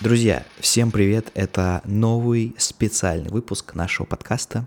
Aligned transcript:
Друзья, 0.00 0.46
всем 0.60 0.90
привет! 0.90 1.30
Это 1.34 1.82
новый 1.84 2.54
специальный 2.56 3.28
выпуск 3.28 3.74
нашего 3.74 4.06
подкаста. 4.06 4.66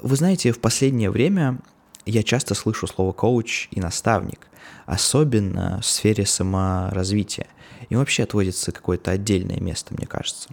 Вы 0.00 0.16
знаете, 0.16 0.52
в 0.52 0.58
последнее 0.58 1.10
время 1.10 1.58
я 2.06 2.22
часто 2.22 2.54
слышу 2.54 2.86
слово 2.86 3.12
коуч 3.12 3.68
и 3.72 3.78
наставник, 3.78 4.48
особенно 4.86 5.82
в 5.82 5.84
сфере 5.84 6.24
саморазвития. 6.24 7.46
Им 7.90 7.98
вообще 7.98 8.22
отводится 8.22 8.72
какое-то 8.72 9.10
отдельное 9.10 9.60
место, 9.60 9.92
мне 9.92 10.06
кажется. 10.06 10.48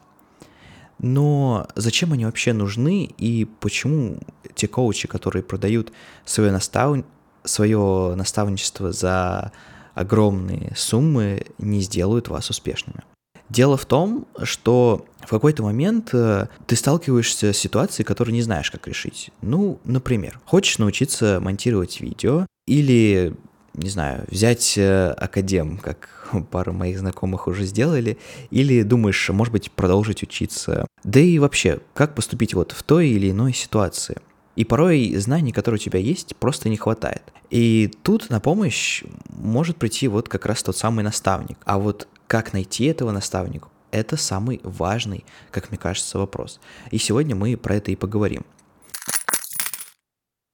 Но 0.97 1.65
зачем 1.75 2.11
они 2.11 2.25
вообще 2.25 2.51
нужны 2.51 3.05
и 3.05 3.45
почему 3.45 4.19
те 4.55 4.67
коучи, 4.67 5.07
которые 5.07 5.41
продают 5.41 5.93
свое, 6.25 6.51
настав... 6.51 6.97
свое 7.45 8.13
наставничество 8.17 8.91
за 8.91 9.53
огромные 9.93 10.73
суммы, 10.75 11.45
не 11.59 11.79
сделают 11.79 12.27
вас 12.27 12.49
успешными? 12.49 13.03
Дело 13.49 13.77
в 13.77 13.85
том, 13.85 14.27
что 14.43 15.05
в 15.21 15.29
какой-то 15.29 15.63
момент 15.63 16.09
э, 16.13 16.47
ты 16.67 16.75
сталкиваешься 16.75 17.51
с 17.51 17.57
ситуацией, 17.57 18.05
которую 18.05 18.33
не 18.33 18.41
знаешь, 18.41 18.71
как 18.71 18.87
решить. 18.87 19.31
Ну, 19.41 19.79
например, 19.83 20.39
хочешь 20.45 20.77
научиться 20.77 21.39
монтировать 21.41 21.99
видео 21.99 22.45
или, 22.67 23.35
не 23.73 23.89
знаю, 23.89 24.25
взять 24.29 24.75
э, 24.77 25.11
академ, 25.11 25.77
как 25.77 26.09
пару 26.51 26.73
моих 26.73 26.99
знакомых 26.99 27.47
уже 27.47 27.65
сделали, 27.65 28.17
или 28.51 28.83
думаешь, 28.83 29.29
может 29.29 29.51
быть, 29.51 29.71
продолжить 29.71 30.23
учиться. 30.23 30.85
Да 31.03 31.19
и 31.19 31.39
вообще, 31.39 31.79
как 31.93 32.15
поступить 32.15 32.53
вот 32.53 32.71
в 32.71 32.83
той 32.83 33.09
или 33.09 33.31
иной 33.31 33.53
ситуации. 33.53 34.17
И 34.55 34.65
порой 34.65 35.15
знаний, 35.15 35.51
которые 35.51 35.79
у 35.79 35.83
тебя 35.83 35.99
есть, 35.99 36.35
просто 36.35 36.69
не 36.69 36.77
хватает. 36.77 37.23
И 37.49 37.91
тут 38.03 38.29
на 38.29 38.39
помощь 38.39 39.03
может 39.29 39.77
прийти 39.77 40.07
вот 40.07 40.27
как 40.27 40.45
раз 40.45 40.61
тот 40.61 40.75
самый 40.75 41.03
наставник. 41.03 41.57
А 41.65 41.79
вот 41.79 42.07
как 42.29 42.53
найти 42.53 42.85
этого 42.85 43.11
наставника? 43.11 43.69
Это 43.89 44.15
самый 44.15 44.61
важный, 44.63 45.25
как 45.49 45.71
мне 45.71 45.79
кажется, 45.79 46.19
вопрос. 46.19 46.59
И 46.91 46.99
сегодня 46.99 47.35
мы 47.35 47.57
про 47.57 47.75
это 47.75 47.89
и 47.91 47.95
поговорим. 47.95 48.45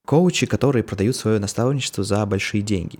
Коучи, 0.08 0.46
которые 0.46 0.84
продают 0.84 1.18
свое 1.18 1.38
наставничество 1.38 2.06
за 2.06 2.26
большие 2.26 2.62
деньги. 2.62 3.00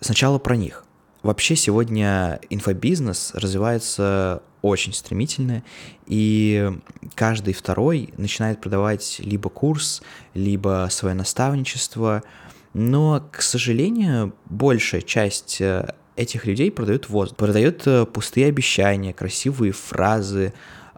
Сначала 0.00 0.38
про 0.38 0.56
них. 0.56 0.84
Вообще 1.22 1.56
сегодня 1.56 2.38
инфобизнес 2.50 3.32
развивается 3.34 4.42
очень 4.60 4.92
стремительно, 4.92 5.62
и 6.04 6.70
каждый 7.14 7.54
второй 7.54 8.12
начинает 8.18 8.60
продавать 8.60 9.20
либо 9.20 9.48
курс, 9.48 10.02
либо 10.34 10.86
свое 10.90 11.14
наставничество, 11.14 12.22
но, 12.74 13.26
к 13.32 13.40
сожалению, 13.40 14.34
большая 14.44 15.00
часть 15.00 15.62
э, 15.62 15.94
этих 16.20 16.44
людей 16.44 16.70
продают 16.70 17.08
воздух, 17.08 17.36
продают 17.36 17.86
э, 17.86 18.04
пустые 18.04 18.46
обещания, 18.46 19.12
красивые 19.12 19.72
фразы 19.72 20.52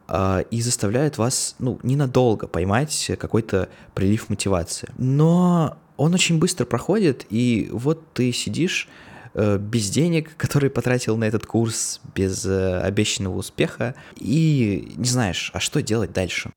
э, 0.09 0.45
и 0.51 0.61
заставляют 0.61 1.17
вас, 1.17 1.55
ну, 1.59 1.79
ненадолго 1.83 2.47
поймать 2.47 3.13
какой-то 3.19 3.69
прилив 3.95 4.29
мотивации. 4.29 4.89
Но 4.99 5.79
он 5.97 6.15
очень 6.15 6.39
быстро 6.39 6.65
проходит, 6.65 7.27
и 7.31 7.69
вот 7.71 8.13
ты 8.15 8.33
сидишь 8.33 8.89
э, 9.35 9.59
без 9.59 9.91
денег, 9.91 10.35
которые 10.37 10.71
потратил 10.71 11.17
на 11.17 11.25
этот 11.25 11.47
курс, 11.47 12.01
без 12.15 12.45
обещанного 12.45 13.37
успеха, 13.37 13.95
и 14.17 14.93
не 14.97 15.09
знаешь, 15.09 15.51
а 15.55 15.61
что 15.61 15.83
делать 15.83 16.13
дальше. 16.13 16.51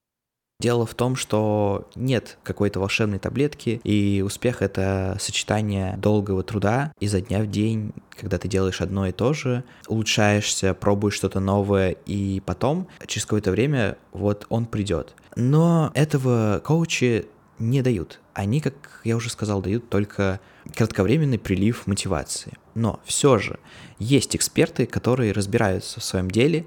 Дело 0.60 0.86
в 0.86 0.94
том, 0.94 1.18
что 1.18 1.90
нет 1.96 2.38
какой-то 2.44 2.80
волшебной 2.80 3.20
таблетки, 3.20 3.82
и 3.84 4.24
успех— 4.26 4.62
это 4.62 5.18
сочетание 5.20 5.98
долгого 5.98 6.44
труда 6.44 6.94
изо 7.00 7.20
дня 7.20 7.42
в 7.42 7.48
день, 7.48 7.92
когда 8.18 8.38
ты 8.38 8.48
делаешь 8.48 8.80
одно 8.80 9.08
и 9.08 9.12
то 9.12 9.34
же, 9.34 9.66
улучшаешься, 9.88 10.74
пробуешь 10.74 11.16
что-то 11.16 11.42
новое, 11.42 11.92
и 12.06 12.42
потом, 12.46 12.88
через 13.06 13.26
какое-то 13.26 13.52
время, 13.52 13.98
вот 14.14 14.46
он 14.48 14.66
придет. 14.66 15.14
Но 15.36 15.92
этого 15.94 16.62
коучи 16.64 17.26
не 17.60 17.82
дают. 17.82 18.20
Они, 18.34 18.62
как 18.62 19.02
я 19.04 19.16
уже 19.16 19.30
сказал, 19.30 19.62
дают 19.62 19.90
только 19.90 20.40
кратковременный 20.76 21.40
прилив 21.40 21.88
мотивации. 21.88 22.54
Но 22.74 23.00
все 23.06 23.38
же 23.38 23.60
есть 24.00 24.36
эксперты, 24.36 24.86
которые 24.86 25.32
разбираются 25.32 26.00
в 26.00 26.04
своем 26.04 26.30
деле 26.30 26.66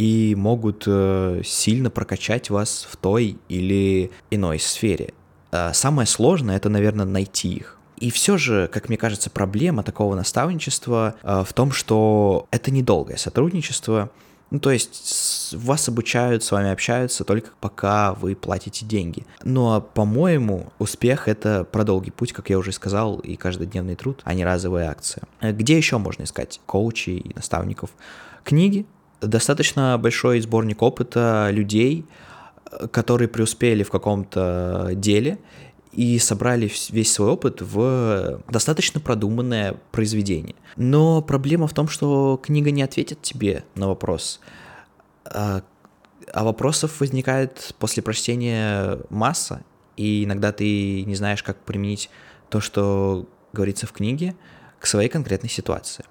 и 0.00 0.34
могут 0.34 0.84
э, 0.86 1.42
сильно 1.44 1.90
прокачать 1.90 2.48
вас 2.48 2.88
в 2.90 2.96
той 2.96 3.36
или 3.50 4.10
иной 4.30 4.58
сфере. 4.58 5.12
Э, 5.52 5.74
самое 5.74 6.06
сложное 6.06 6.56
это, 6.56 6.70
наверное, 6.70 7.04
найти 7.04 7.52
их. 7.52 7.76
И 7.98 8.10
все 8.10 8.38
же, 8.38 8.66
как 8.72 8.88
мне 8.88 8.96
кажется, 8.96 9.28
проблема 9.28 9.82
такого 9.82 10.14
наставничества 10.14 11.16
э, 11.22 11.44
в 11.46 11.52
том, 11.52 11.70
что 11.70 12.46
это 12.50 12.70
недолгое 12.70 13.18
сотрудничество. 13.18 14.08
Ну, 14.50 14.58
то 14.58 14.70
есть 14.70 15.54
вас 15.54 15.86
обучают, 15.90 16.42
с 16.44 16.50
вами 16.50 16.70
общаются 16.70 17.24
только 17.24 17.50
пока 17.60 18.14
вы 18.14 18.34
платите 18.34 18.86
деньги. 18.86 19.26
Но, 19.44 19.82
по-моему, 19.82 20.72
успех— 20.78 21.24
это 21.28 21.64
продолгий 21.64 22.10
путь, 22.10 22.32
как 22.32 22.48
я 22.48 22.56
уже 22.56 22.72
сказал, 22.72 23.18
и 23.18 23.36
каждодневный 23.36 23.96
труд, 23.96 24.22
а 24.24 24.32
не 24.32 24.46
разовая 24.46 24.88
акция. 24.88 25.24
Где 25.42 25.76
еще 25.76 25.98
можно 25.98 26.22
искать 26.22 26.58
коучей 26.64 27.18
и 27.18 27.34
наставников? 27.34 27.90
Книги, 28.44 28.86
достаточно 29.20 29.98
большой 29.98 30.40
сборник 30.40 30.82
опыта 30.82 31.48
людей, 31.50 32.06
которые 32.92 33.28
преуспели 33.28 33.82
в 33.82 33.90
каком-то 33.90 34.90
деле 34.94 35.38
и 35.92 36.18
собрали 36.18 36.70
весь 36.90 37.12
свой 37.12 37.30
опыт 37.30 37.60
в 37.60 38.42
достаточно 38.48 39.00
продуманное 39.00 39.76
произведение. 39.90 40.54
Но 40.76 41.20
проблема 41.20 41.66
в 41.66 41.74
том, 41.74 41.88
что 41.88 42.40
книга 42.42 42.70
не 42.70 42.82
ответит 42.82 43.22
тебе 43.22 43.64
на 43.74 43.88
вопрос, 43.88 44.40
а, 45.24 45.62
а 46.32 46.44
вопросов 46.44 47.00
возникает 47.00 47.74
после 47.78 48.02
прочтения 48.02 48.98
масса, 49.10 49.64
и 49.96 50.24
иногда 50.24 50.52
ты 50.52 51.02
не 51.02 51.16
знаешь, 51.16 51.42
как 51.42 51.58
применить 51.58 52.08
то, 52.48 52.60
что 52.60 53.26
говорится 53.52 53.86
в 53.86 53.92
книге, 53.92 54.36
к 54.78 54.86
своей 54.86 55.08
конкретной 55.08 55.50
ситуации. 55.50 56.04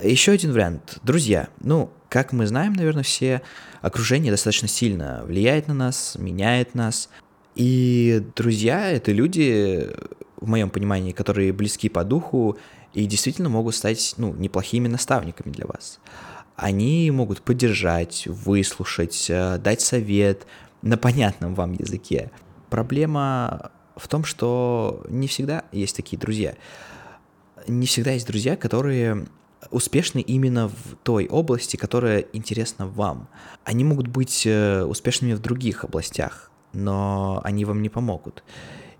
Еще 0.00 0.32
один 0.32 0.52
вариант. 0.52 0.98
Друзья. 1.02 1.48
Ну, 1.60 1.90
как 2.08 2.32
мы 2.32 2.46
знаем, 2.46 2.72
наверное, 2.72 3.02
все, 3.02 3.42
окружение 3.82 4.30
достаточно 4.30 4.68
сильно 4.68 5.22
влияет 5.26 5.68
на 5.68 5.74
нас, 5.74 6.16
меняет 6.18 6.74
нас. 6.74 7.10
И 7.54 8.24
друзья— 8.34 8.90
это 8.92 9.12
люди, 9.12 9.90
в 10.40 10.48
моем 10.48 10.70
понимании, 10.70 11.12
которые 11.12 11.52
близки 11.52 11.90
по 11.90 12.04
духу 12.04 12.56
и 12.94 13.04
действительно 13.04 13.50
могут 13.50 13.74
стать, 13.74 14.14
ну, 14.16 14.32
неплохими 14.34 14.88
наставниками 14.88 15.52
для 15.52 15.66
вас. 15.66 16.00
Они 16.56 17.10
могут 17.10 17.42
поддержать, 17.42 18.26
выслушать, 18.26 19.26
э, 19.28 19.58
дать 19.58 19.82
совет 19.82 20.46
на 20.80 20.96
понятном 20.96 21.54
вам 21.54 21.74
языке. 21.74 22.30
Проблема 22.70 23.72
в 23.96 24.08
том, 24.08 24.24
что 24.24 25.04
не 25.08 25.26
всегда 25.26 25.64
есть 25.70 25.96
такие 25.96 26.18
друзья. 26.18 26.54
Не 27.68 27.86
всегда 27.86 28.12
есть 28.12 28.26
друзья, 28.26 28.56
которые 28.56 29.26
успешны 29.70 30.20
именно 30.20 30.68
в 30.68 30.96
той 31.02 31.26
области, 31.28 31.76
которая 31.76 32.20
интересна 32.32 32.86
вам. 32.86 33.28
Они 33.64 33.84
могут 33.84 34.08
быть 34.08 34.46
э, 34.46 34.82
успешными 34.84 35.34
в 35.34 35.40
других 35.40 35.84
областях, 35.84 36.50
но 36.72 37.40
они 37.44 37.64
вам 37.64 37.82
не 37.82 37.88
помогут. 37.88 38.42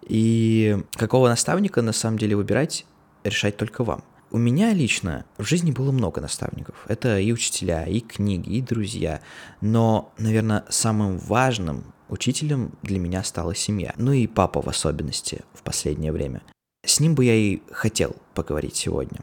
И 0.02 0.78
какого 0.92 1.28
наставника 1.28 1.82
на 1.82 1.92
самом 1.92 2.18
деле 2.18 2.36
выбирать, 2.36 2.86
решать 3.24 3.56
только 3.56 3.84
вам. 3.84 4.04
У 4.30 4.38
меня 4.38 4.72
лично 4.72 5.26
в 5.36 5.44
жизни 5.44 5.72
было 5.72 5.92
много 5.92 6.20
наставников. 6.20 6.86
Это 6.88 7.18
и 7.18 7.32
учителя, 7.32 7.84
и 7.84 8.00
книги, 8.00 8.48
и 8.48 8.62
друзья. 8.62 9.20
Но, 9.60 10.12
наверное, 10.16 10.64
самым 10.70 11.18
важным 11.18 11.92
учителем 12.08 12.72
для 12.82 12.98
меня 12.98 13.24
стала 13.24 13.54
семья. 13.54 13.92
Ну 13.98 14.12
и 14.12 14.26
папа 14.26 14.62
в 14.62 14.68
особенности 14.68 15.42
в 15.52 15.62
последнее 15.62 16.12
время. 16.12 16.42
С 16.84 16.98
ним 16.98 17.14
бы 17.14 17.24
я 17.24 17.34
и 17.34 17.60
хотел 17.70 18.16
поговорить 18.34 18.74
сегодня. 18.74 19.20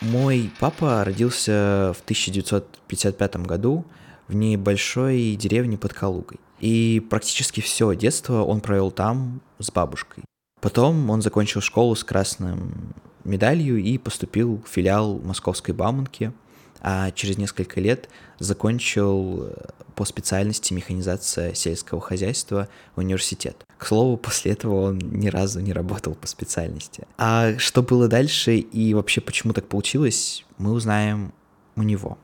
Мой 0.00 0.50
папа 0.58 1.04
родился 1.04 1.92
в 1.94 2.00
1955 2.02 3.36
году 3.36 3.84
в 4.28 4.34
небольшой 4.34 5.36
деревне 5.36 5.76
под 5.76 5.92
Калугой. 5.92 6.40
И 6.58 7.04
практически 7.10 7.60
все 7.60 7.94
детство 7.94 8.42
он 8.42 8.60
провел 8.60 8.90
там 8.90 9.42
с 9.58 9.70
бабушкой. 9.70 10.24
Потом 10.60 11.10
он 11.10 11.20
закончил 11.20 11.60
школу 11.60 11.94
с 11.94 12.04
красным 12.04 12.94
медалью 13.24 13.78
и 13.78 13.98
поступил 13.98 14.62
в 14.66 14.70
филиал 14.70 15.18
Московской 15.18 15.74
Бауманки– 15.74 16.32
а 16.82 17.10
через 17.10 17.38
несколько 17.38 17.80
лет 17.80 18.08
закончил 18.38 19.44
э, 19.44 19.54
по 19.94 20.04
специальности 20.04 20.72
механизация 20.72 21.54
сельского 21.54 22.00
хозяйства 22.00 22.68
университет. 22.96 23.64
К 23.76 23.86
слову, 23.86 24.16
после 24.16 24.52
этого 24.52 24.82
он 24.82 24.98
ни 24.98 25.28
разу 25.28 25.60
не 25.60 25.72
работал 25.72 26.14
по 26.14 26.26
специальности. 26.26 27.06
А 27.18 27.58
что 27.58 27.82
было 27.82 28.08
дальше 28.08 28.56
и 28.56 28.94
вообще 28.94 29.20
почему 29.20 29.52
так 29.52 29.66
получилось, 29.66 30.44
мы 30.58 30.72
узнаем 30.72 31.32
у 31.76 31.82
него. 31.82 32.18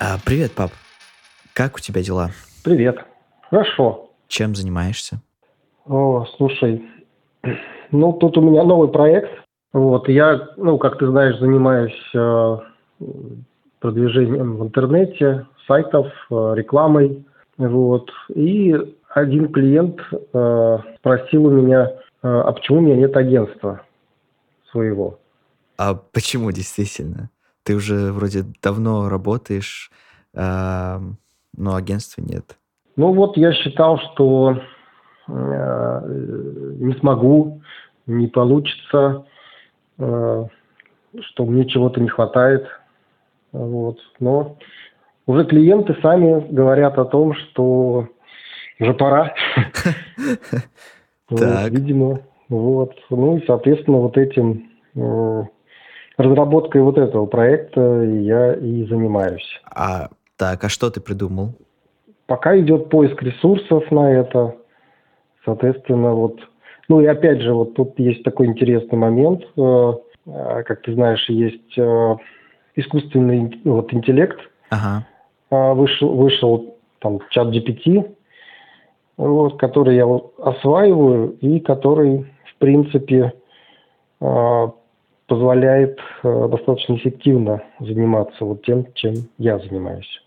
А, 0.00 0.18
привет, 0.24 0.52
пап. 0.52 0.70
Как 1.54 1.76
у 1.76 1.78
тебя 1.78 2.02
дела? 2.02 2.30
Привет. 2.62 2.98
Хорошо. 3.48 4.10
Чем 4.28 4.54
занимаешься? 4.54 5.20
О, 5.86 6.24
слушай, 6.36 6.82
ну 7.90 8.12
тут 8.14 8.38
у 8.38 8.40
меня 8.40 8.64
новый 8.64 8.88
проект. 8.88 9.30
Вот, 9.72 10.08
я, 10.08 10.48
ну, 10.56 10.78
как 10.78 10.98
ты 10.98 11.06
знаешь, 11.08 11.38
занимаюсь 11.40 12.00
э, 12.14 12.58
продвижением 13.80 14.56
в 14.56 14.62
интернете, 14.62 15.46
сайтов, 15.66 16.06
э, 16.30 16.52
рекламой. 16.54 17.26
Вот. 17.58 18.10
И 18.34 18.74
один 19.08 19.52
клиент 19.52 20.00
э, 20.12 20.78
спросил 20.98 21.46
у 21.46 21.50
меня, 21.50 21.90
э, 21.90 21.92
а 22.22 22.52
почему 22.52 22.78
у 22.78 22.80
меня 22.82 22.96
нет 22.96 23.16
агентства 23.16 23.82
своего. 24.70 25.18
А 25.76 25.94
почему 25.94 26.52
действительно? 26.52 27.30
Ты 27.64 27.74
уже 27.74 28.12
вроде 28.12 28.44
давно 28.62 29.08
работаешь, 29.08 29.90
э, 30.34 30.98
но 31.56 31.74
агентства 31.74 32.22
нет. 32.22 32.56
Ну 32.96 33.12
вот 33.12 33.36
я 33.36 33.52
считал, 33.52 33.98
что 33.98 34.60
не 35.28 36.94
смогу, 37.00 37.62
не 38.06 38.26
получится, 38.26 39.24
э, 39.98 40.44
что 41.20 41.44
мне 41.44 41.66
чего-то 41.66 42.00
не 42.00 42.08
хватает. 42.08 42.66
Вот. 43.52 43.98
Но 44.20 44.56
уже 45.26 45.44
клиенты 45.46 45.96
сами 46.02 46.46
говорят 46.52 46.98
о 46.98 47.04
том, 47.04 47.34
что 47.34 48.08
уже 48.78 48.94
пора. 48.94 49.34
Видимо, 51.30 52.20
вот. 52.48 52.92
Ну 53.10 53.38
и, 53.38 53.46
соответственно, 53.46 53.98
вот 53.98 54.18
этим 54.18 54.70
э, 54.94 55.42
разработкой 56.18 56.82
вот 56.82 56.98
этого 56.98 57.26
проекта 57.26 58.02
я 58.02 58.54
и 58.54 58.84
занимаюсь. 58.84 59.60
А 59.64 60.08
так, 60.36 60.64
а 60.64 60.68
что 60.68 60.90
ты 60.90 61.00
придумал? 61.00 61.54
Пока 62.26 62.58
идет 62.58 62.90
поиск 62.90 63.22
ресурсов 63.22 63.90
на 63.90 64.12
это. 64.12 64.56
Соответственно, 65.44 66.12
вот. 66.14 66.40
Ну 66.88 67.00
и 67.00 67.06
опять 67.06 67.40
же, 67.40 67.52
вот 67.52 67.74
тут 67.74 67.98
есть 67.98 68.22
такой 68.22 68.46
интересный 68.46 68.98
момент. 68.98 69.42
Э, 69.56 69.92
э, 70.26 70.62
как 70.64 70.82
ты 70.82 70.94
знаешь, 70.94 71.28
есть 71.28 71.78
искусственный 72.76 73.60
вот, 73.64 73.92
интеллект. 73.92 74.38
Ага. 74.70 75.06
Вышел, 75.50 76.14
вышел 76.14 76.76
там 76.98 77.20
чат 77.30 77.48
GPT, 77.48 78.16
вот, 79.16 79.58
который 79.58 79.96
я 79.96 80.06
осваиваю 80.38 81.36
и 81.40 81.60
который, 81.60 82.26
в 82.46 82.58
принципе, 82.58 83.34
а, 84.20 84.72
позволяет 85.26 85.98
а, 86.22 86.48
достаточно 86.48 86.96
эффективно 86.96 87.62
заниматься 87.78 88.44
вот 88.44 88.64
тем, 88.64 88.86
чем 88.94 89.14
я 89.38 89.58
занимаюсь. 89.58 90.22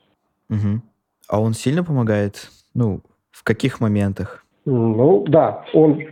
Угу. 0.49 0.81
А 1.29 1.41
он 1.41 1.53
сильно 1.53 1.83
помогает? 1.83 2.49
Ну, 2.73 3.01
в 3.31 3.43
каких 3.43 3.81
моментах? 3.81 4.45
Ну, 4.69 5.23
да, 5.29 5.63
он, 5.73 6.03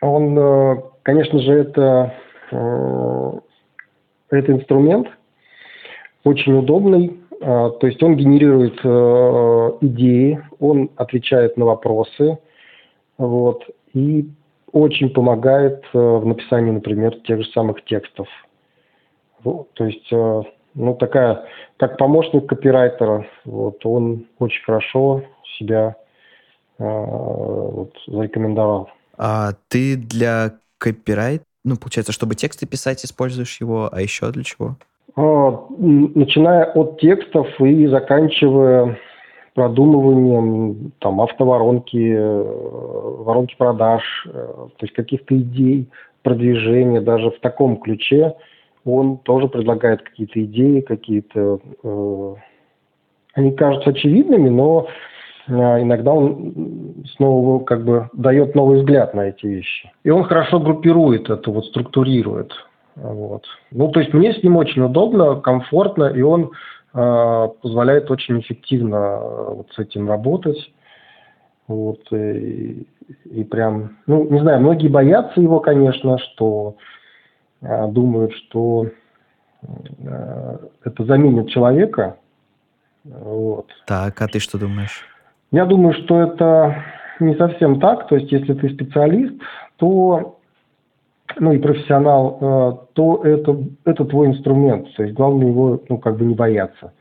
он 0.00 0.38
а, 0.38 0.76
конечно 1.02 1.40
же, 1.40 1.52
это, 1.52 2.14
это 4.30 4.52
инструмент 4.52 5.08
очень 6.22 6.56
удобный, 6.56 7.20
а, 7.42 7.70
то 7.70 7.88
есть 7.88 8.00
он 8.04 8.16
генерирует 8.16 8.78
э, 8.84 9.78
идеи, 9.80 10.40
он 10.60 10.90
отвечает 10.94 11.56
на 11.56 11.64
вопросы, 11.64 12.38
вот, 13.18 13.64
и 13.94 14.28
очень 14.70 15.10
помогает 15.10 15.84
э, 15.92 15.98
в 15.98 16.24
написании, 16.24 16.70
например, 16.70 17.16
тех 17.22 17.42
же 17.42 17.50
самых 17.50 17.84
текстов. 17.84 18.28
То 19.42 19.84
есть, 19.84 20.12
э, 20.12 20.42
ну, 20.74 20.94
такая, 20.94 21.46
как 21.78 21.98
помощник 21.98 22.46
копирайтера, 22.46 23.26
вот, 23.44 23.84
он 23.84 24.26
очень 24.38 24.62
хорошо 24.62 25.22
себя 25.58 25.96
вот, 26.78 27.92
зарекомендовал. 28.06 28.90
А 29.16 29.52
ты 29.68 29.96
для 29.96 30.58
копирайт, 30.78 31.42
ну, 31.64 31.76
получается, 31.76 32.12
чтобы 32.12 32.34
тексты 32.34 32.66
писать, 32.66 33.04
используешь 33.04 33.60
его, 33.60 33.88
а 33.90 34.00
еще 34.00 34.30
для 34.30 34.44
чего? 34.44 34.76
А, 35.16 35.66
начиная 35.78 36.64
от 36.66 37.00
текстов 37.00 37.48
и 37.60 37.86
заканчивая 37.86 38.98
продумыванием 39.54 40.92
там 40.98 41.20
автоворонки, 41.22 42.12
э, 42.14 42.42
воронки 43.22 43.54
продаж, 43.56 44.02
э, 44.26 44.30
то 44.30 44.82
есть 44.82 44.92
каких-то 44.92 45.34
идей 45.34 45.88
продвижения, 46.22 47.00
даже 47.00 47.30
в 47.30 47.40
таком 47.40 47.78
ключе 47.78 48.34
он 48.84 49.18
тоже 49.18 49.48
предлагает 49.48 50.02
какие-то 50.02 50.42
идеи, 50.44 50.80
какие-то... 50.80 51.58
Э, 51.82 52.34
они 53.34 53.52
кажутся 53.52 53.90
очевидными, 53.90 54.48
но 54.48 54.86
э, 54.86 55.15
иногда 55.48 56.12
он 56.12 57.04
снова 57.16 57.62
как 57.64 57.84
бы 57.84 58.08
дает 58.12 58.54
новый 58.54 58.80
взгляд 58.80 59.14
на 59.14 59.28
эти 59.28 59.46
вещи. 59.46 59.92
И 60.02 60.10
он 60.10 60.24
хорошо 60.24 60.60
группирует 60.60 61.30
это, 61.30 61.50
вот 61.50 61.66
структурирует. 61.66 62.52
Вот. 62.96 63.44
Ну, 63.70 63.88
то 63.90 64.00
есть 64.00 64.12
мне 64.14 64.32
с 64.32 64.42
ним 64.42 64.56
очень 64.56 64.82
удобно, 64.82 65.36
комфортно, 65.36 66.04
и 66.04 66.22
он 66.22 66.52
э, 66.94 67.48
позволяет 67.62 68.10
очень 68.10 68.40
эффективно 68.40 68.96
э, 68.96 69.54
вот 69.54 69.68
с 69.72 69.78
этим 69.78 70.08
работать. 70.08 70.58
Вот, 71.68 72.00
и, 72.12 72.86
и 73.24 73.44
прям, 73.44 73.96
ну, 74.06 74.24
не 74.30 74.40
знаю, 74.40 74.60
многие 74.60 74.88
боятся 74.88 75.40
его, 75.40 75.58
конечно, 75.58 76.16
что 76.18 76.76
э, 77.60 77.88
думают, 77.88 78.32
что 78.34 78.86
э, 79.62 80.58
это 80.84 81.04
заменит 81.04 81.50
человека. 81.50 82.16
Вот. 83.04 83.66
Так, 83.86 84.22
а 84.22 84.28
ты 84.28 84.38
что 84.38 84.58
думаешь? 84.58 85.04
Я 85.52 85.64
думаю, 85.64 85.94
что 85.94 86.20
это 86.20 86.82
не 87.20 87.34
совсем 87.36 87.80
так. 87.80 88.08
То 88.08 88.16
есть, 88.16 88.30
если 88.32 88.54
ты 88.54 88.68
специалист, 88.70 89.34
то 89.76 90.36
ну 91.38 91.52
и 91.52 91.58
профессионал, 91.58 92.38
э, 92.40 92.72
то 92.94 93.22
это, 93.24 93.56
это 93.84 94.04
твой 94.04 94.28
инструмент. 94.28 94.94
То 94.94 95.02
есть 95.02 95.14
главное 95.14 95.48
его, 95.48 95.80
ну, 95.88 95.98
как 95.98 96.16
бы 96.16 96.24
не 96.24 96.34
бояться. 96.34 96.92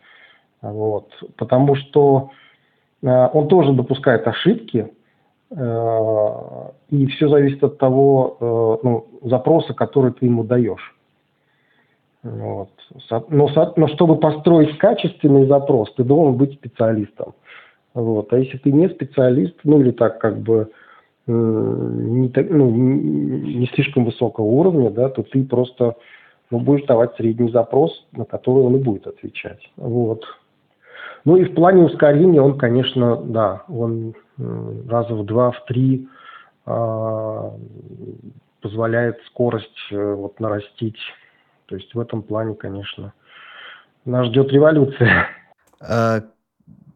Вот. 0.62 1.10
Потому 1.38 1.76
что 1.76 2.32
э, 3.02 3.30
он 3.34 3.48
тоже 3.48 3.74
допускает 3.74 4.28
ошибки, 4.28 4.92
э, 5.52 6.30
и 6.90 7.06
все 7.08 7.30
зависит 7.30 7.64
от 7.64 7.78
того 7.78 8.80
ну, 8.84 9.08
запроса, 9.24 9.74
который 9.74 10.12
ты 10.12 10.26
ему 10.26 10.44
даешь. 10.44 10.96
Вот. 12.24 12.72
Но, 13.30 13.48
но 13.76 13.88
чтобы 13.90 14.18
построить 14.18 14.78
качественный 14.80 15.46
запрос, 15.46 15.94
ты 15.94 16.04
должен 16.04 16.38
быть 16.38 16.54
специалистом. 16.54 17.34
Вот. 17.96 18.32
А 18.32 18.38
если 18.38 18.58
ты 18.58 18.72
не 18.72 18.90
специалист, 18.90 19.56
ну 19.64 19.82
или 19.82 19.92
так 19.92 20.20
как 20.20 20.38
бы 20.38 20.70
не, 21.28 22.32
ну, 22.50 22.70
не 22.70 23.68
слишком 23.74 24.06
высокого 24.06 24.46
уровня, 24.46 24.92
да, 24.92 25.10
то 25.10 25.24
ты 25.24 25.44
просто 25.44 25.96
ну, 26.52 26.60
будешь 26.60 26.86
давать 26.86 27.16
средний 27.16 27.50
запрос, 27.52 28.06
на 28.12 28.26
который 28.26 28.64
он 28.64 28.76
и 28.76 28.80
будет 28.80 29.08
отвечать. 29.08 29.62
Вот. 29.78 30.24
Ну 31.24 31.38
и 31.38 31.46
в 31.46 31.56
плане 31.56 31.84
ускорения 31.84 32.42
он, 32.42 32.58
конечно, 32.60 33.16
да, 33.16 33.64
он 33.68 34.14
раза 34.38 35.16
в 35.16 35.26
два, 35.26 35.52
в 35.52 35.66
три 35.66 36.08
э, 36.68 37.50
позволяет 38.62 39.20
скорость 39.28 39.92
э, 39.92 40.14
вот 40.14 40.40
нарастить. 40.40 41.00
То 41.66 41.76
есть 41.76 41.96
в 41.96 42.00
этом 42.00 42.22
плане, 42.22 42.54
конечно, 42.54 43.14
нас 44.04 44.28
ждет 44.28 44.52
революция. 44.52 45.28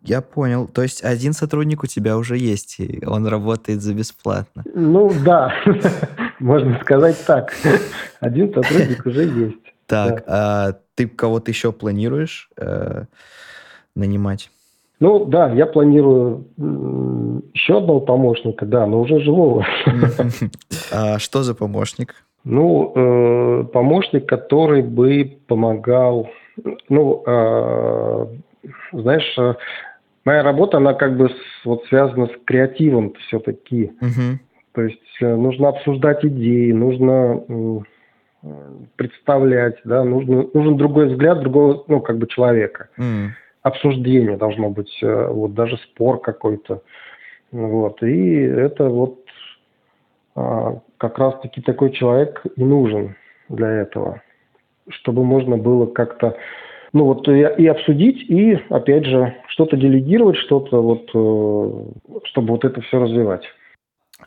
А 0.04 0.08
я 0.08 0.22
понял. 0.22 0.68
То 0.68 0.82
есть 0.82 1.04
один 1.04 1.34
сотрудник 1.34 1.84
у 1.84 1.88
тебя 1.88 2.18
уже 2.18 2.38
есть, 2.38 2.80
и 2.80 3.04
он 3.06 3.28
работает 3.28 3.82
за 3.82 3.94
бесплатно. 3.94 4.64
Ну 4.74 5.12
да, 5.26 5.54
можно 6.40 6.80
сказать 6.82 7.18
так. 7.26 7.54
Один 8.20 8.54
сотрудник 8.54 9.06
уже 9.06 9.24
есть. 9.24 9.58
Так, 9.86 10.24
а 10.28 10.74
ты 10.96 11.08
кого-то 11.08 11.50
еще 11.50 11.72
планируешь 11.72 12.50
э, 12.58 13.06
нанимать? 13.96 14.52
Ну 15.00 15.26
да, 15.26 15.52
я 15.54 15.66
планирую 15.66 16.46
еще 17.54 17.78
одного 17.78 18.02
помощника, 18.02 18.66
да, 18.66 18.86
но 18.86 19.02
уже 19.02 19.20
живого. 19.22 19.66
А 20.92 21.20
что 21.20 21.44
за 21.44 21.56
помощник? 21.56 22.16
Ну, 22.44 22.94
э, 22.96 23.64
помощник, 23.66 24.28
который 24.28 24.82
бы 24.82 25.40
помогал, 25.48 26.30
ну, 26.90 27.24
э, 27.26 28.28
знаешь, 28.92 29.58
моя 30.26 30.44
работа, 30.44 30.78
она 30.78 30.94
как 30.94 31.18
бы 31.18 31.30
с, 31.30 31.66
вот 31.66 31.86
связана 31.86 32.28
с 32.28 32.32
креативом 32.46 33.14
все-таки. 33.28 33.92
Угу. 34.02 34.40
То 34.74 34.82
есть 34.82 35.18
э, 35.22 35.36
нужно 35.36 35.70
обсуждать 35.70 36.24
идеи, 36.24 36.72
нужно 36.72 37.44
представлять, 38.96 39.78
да, 39.84 40.04
нужно, 40.04 40.48
нужен 40.54 40.78
другой 40.78 41.10
взгляд 41.10 41.42
другого, 41.42 41.84
ну, 41.88 42.00
как 42.00 42.18
бы 42.18 42.28
человека. 42.28 42.90
Mm. 42.98 43.30
Обсуждение 43.64 44.38
должно 44.38 44.70
быть, 44.70 44.98
э, 45.02 45.28
вот 45.28 45.54
даже 45.54 45.78
спор 45.78 46.22
какой-то. 46.22 46.82
Вот. 47.52 48.02
И 48.04 48.36
это 48.42 48.88
вот 48.88 49.20
а, 50.36 50.80
как 50.98 51.18
раз-таки 51.18 51.62
такой 51.62 51.92
человек 51.92 52.42
и 52.56 52.64
нужен 52.64 53.16
для 53.50 53.70
этого, 53.70 54.22
чтобы 54.90 55.26
можно 55.26 55.58
было 55.58 55.88
как-то 55.88 56.38
ну 56.94 57.06
вот 57.06 57.28
и, 57.28 57.40
и 57.58 57.68
обсудить, 57.68 58.30
и 58.30 58.54
опять 58.70 59.06
же 59.06 59.36
что-то 59.48 59.78
делегировать, 59.78 60.38
что-то 60.38 60.82
вот, 60.82 61.10
э, 61.14 62.20
чтобы 62.26 62.50
вот 62.50 62.66
это 62.66 62.82
все 62.82 63.00
развивать. 63.00 63.44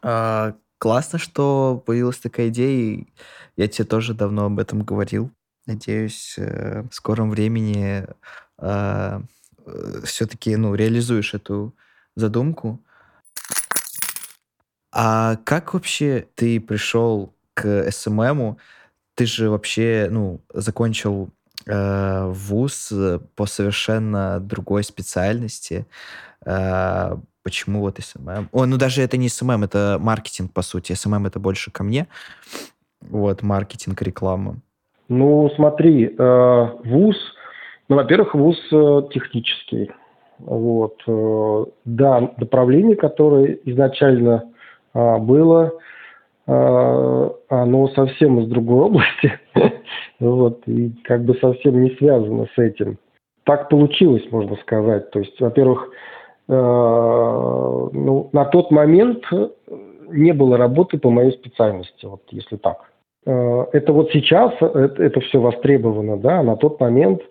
А, 0.03 0.55
классно, 0.79 1.19
что 1.19 1.83
появилась 1.85 2.19
такая 2.19 2.49
идея. 2.49 3.05
Я 3.57 3.69
тебе 3.69 3.85
тоже 3.85 4.15
давно 4.15 4.47
об 4.47 4.59
этом 4.59 4.83
говорил. 4.83 5.31
Надеюсь, 5.67 6.37
э, 6.39 6.83
в 6.91 6.95
скором 6.95 7.31
времени 7.31 8.05
а, 8.59 9.23
э, 9.67 10.01
все-таки 10.05 10.57
ну, 10.57 10.75
реализуешь 10.75 11.35
эту 11.35 11.75
задумку. 12.15 12.81
А 14.93 15.37
как 15.45 15.75
вообще 15.75 16.27
ты 16.35 16.61
пришел 16.61 17.35
к 17.55 17.91
СММу? 17.91 18.59
Ты 19.15 19.27
же 19.27 19.51
вообще, 19.51 20.09
ну, 20.11 20.41
закончил 20.53 21.31
э, 21.67 22.27
вуз 22.27 22.93
по 23.37 23.47
совершенно 23.47 24.41
другой 24.41 24.85
специальности. 24.85 25.87
Э, 26.45 27.17
почему 27.43 27.81
вот 27.81 27.99
SMM? 27.99 28.49
О, 28.53 28.67
ну 28.67 28.77
даже 28.77 29.03
это 29.03 29.17
не 29.17 29.29
SMM, 29.29 29.65
это 29.65 29.99
маркетинг, 30.01 30.53
по 30.53 30.63
сути. 30.63 30.93
SMM 30.93 31.27
это 31.27 31.39
больше 31.39 31.71
ко 31.71 31.85
мне. 31.85 32.07
Вот, 33.01 33.43
маркетинг, 33.43 34.01
реклама. 34.03 34.57
Ну, 35.09 35.51
смотри, 35.57 36.15
э, 36.17 36.69
вуз, 36.85 37.17
ну, 37.89 37.97
во-первых, 37.97 38.35
вуз 38.35 38.57
э, 38.73 39.03
технический. 39.13 39.91
Вот, 40.39 40.97
э, 41.07 41.65
да, 41.85 42.33
направление, 42.37 42.97
которое 42.97 43.59
изначально 43.65 44.45
э, 44.95 45.19
было, 45.19 45.67
э, 45.67 45.71
оно 47.49 47.89
совсем 47.95 48.41
из 48.41 48.49
другой 48.49 48.87
области, 48.87 49.39
вот, 50.21 50.63
и 50.67 50.91
как 51.05 51.25
бы 51.25 51.35
совсем 51.37 51.83
не 51.83 51.91
связано 51.97 52.47
с 52.55 52.59
этим. 52.59 52.99
Так 53.45 53.69
получилось, 53.69 54.25
можно 54.31 54.57
сказать. 54.57 55.11
То 55.11 55.19
есть, 55.19 55.41
во-первых, 55.41 55.91
э, 56.49 56.53
ну, 56.53 58.29
на 58.33 58.45
тот 58.45 58.71
момент 58.71 59.25
не 60.13 60.33
было 60.33 60.57
работы 60.57 60.99
по 60.99 61.11
моей 61.11 61.33
специальности, 61.33 62.07
вот 62.07 62.23
если 62.31 62.57
так. 62.57 62.93
Э, 63.27 63.67
это 63.73 63.93
вот 63.93 64.11
сейчас 64.13 64.53
это, 64.61 65.03
это 65.03 65.21
все 65.21 65.41
востребовано, 65.41 66.17
да, 66.17 66.43
на 66.43 66.57
тот 66.57 66.81
момент 66.81 67.23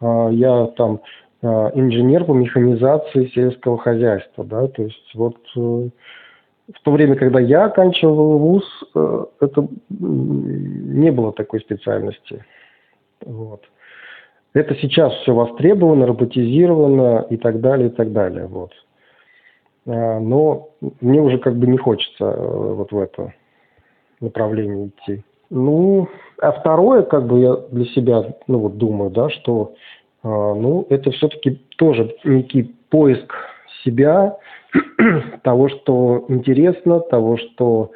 э, 0.00 0.28
я 0.32 0.66
там 0.76 1.00
э, 1.42 1.46
инженер 1.74 2.24
по 2.24 2.32
механизации 2.32 3.26
сельского 3.34 3.78
хозяйства, 3.78 4.44
да, 4.44 4.68
то 4.68 4.82
есть 4.82 5.10
вот 5.14 5.36
в 6.68 6.80
то 6.82 6.90
время, 6.92 7.16
когда 7.16 7.40
я 7.40 7.64
оканчивал 7.64 8.38
вуз, 8.38 8.64
это 9.40 9.68
не 9.90 11.10
было 11.10 11.32
такой 11.32 11.60
специальности. 11.60 12.44
Вот. 13.24 13.62
Это 14.54 14.74
сейчас 14.76 15.12
все 15.14 15.34
востребовано, 15.34 16.06
роботизировано 16.06 17.26
и 17.30 17.36
так 17.36 17.60
далее, 17.60 17.88
и 17.88 17.92
так 17.92 18.12
далее. 18.12 18.46
Вот. 18.46 18.72
Но 19.84 20.68
мне 21.00 21.20
уже 21.20 21.38
как 21.38 21.56
бы 21.56 21.66
не 21.66 21.78
хочется 21.78 22.24
вот 22.24 22.92
в 22.92 22.98
это 22.98 23.34
направлении 24.20 24.88
идти. 24.88 25.24
Ну, 25.50 26.08
а 26.40 26.52
второе, 26.52 27.02
как 27.02 27.26
бы 27.26 27.40
я 27.40 27.56
для 27.70 27.84
себя, 27.86 28.24
ну 28.46 28.58
вот 28.58 28.78
думаю, 28.78 29.10
да, 29.10 29.28
что, 29.28 29.74
э, 30.24 30.28
ну, 30.28 30.86
это 30.88 31.10
все-таки 31.10 31.60
тоже 31.76 32.16
некий 32.24 32.74
поиск 32.88 33.34
себя, 33.84 34.38
того, 35.42 35.68
что 35.68 36.24
интересно, 36.28 37.00
того, 37.00 37.36
что, 37.36 37.92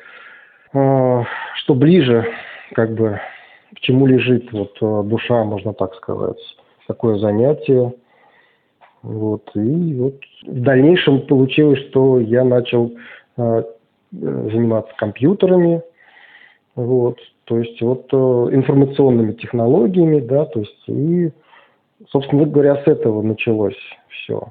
э, 0.72 1.22
что 1.56 1.74
ближе, 1.74 2.26
как 2.74 2.94
бы, 2.94 3.20
к 3.74 3.80
чему 3.80 4.06
лежит 4.06 4.52
вот 4.52 4.76
э, 4.80 5.02
душа, 5.08 5.44
можно 5.44 5.72
так 5.72 5.94
сказать, 5.94 6.38
такое 6.86 7.18
занятие. 7.18 7.94
Вот, 9.02 9.50
и 9.54 9.94
вот 9.94 10.20
в 10.46 10.60
дальнейшем 10.62 11.26
получилось, 11.26 11.78
что 11.90 12.18
я 12.18 12.44
начал 12.44 12.92
э, 13.36 13.62
заниматься 14.10 14.92
компьютерами, 14.96 15.82
вот, 16.74 17.18
то 17.44 17.58
есть 17.58 17.80
вот 17.80 18.08
э, 18.12 18.16
информационными 18.16 19.32
технологиями, 19.32 20.20
да, 20.20 20.46
то 20.46 20.60
есть 20.60 20.88
и, 20.88 21.30
собственно 22.08 22.46
говоря, 22.46 22.82
с 22.82 22.86
этого 22.86 23.22
началось 23.22 23.78
все. 24.08 24.48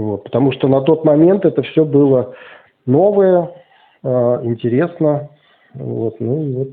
Вот, 0.00 0.24
потому 0.24 0.50
что 0.52 0.66
на 0.66 0.80
тот 0.80 1.04
момент 1.04 1.44
это 1.44 1.60
все 1.60 1.84
было 1.84 2.34
новое, 2.86 3.50
э, 4.02 4.08
интересно, 4.44 5.28
вот, 5.74 6.18
ну 6.20 6.42
и 6.42 6.54
вот, 6.54 6.68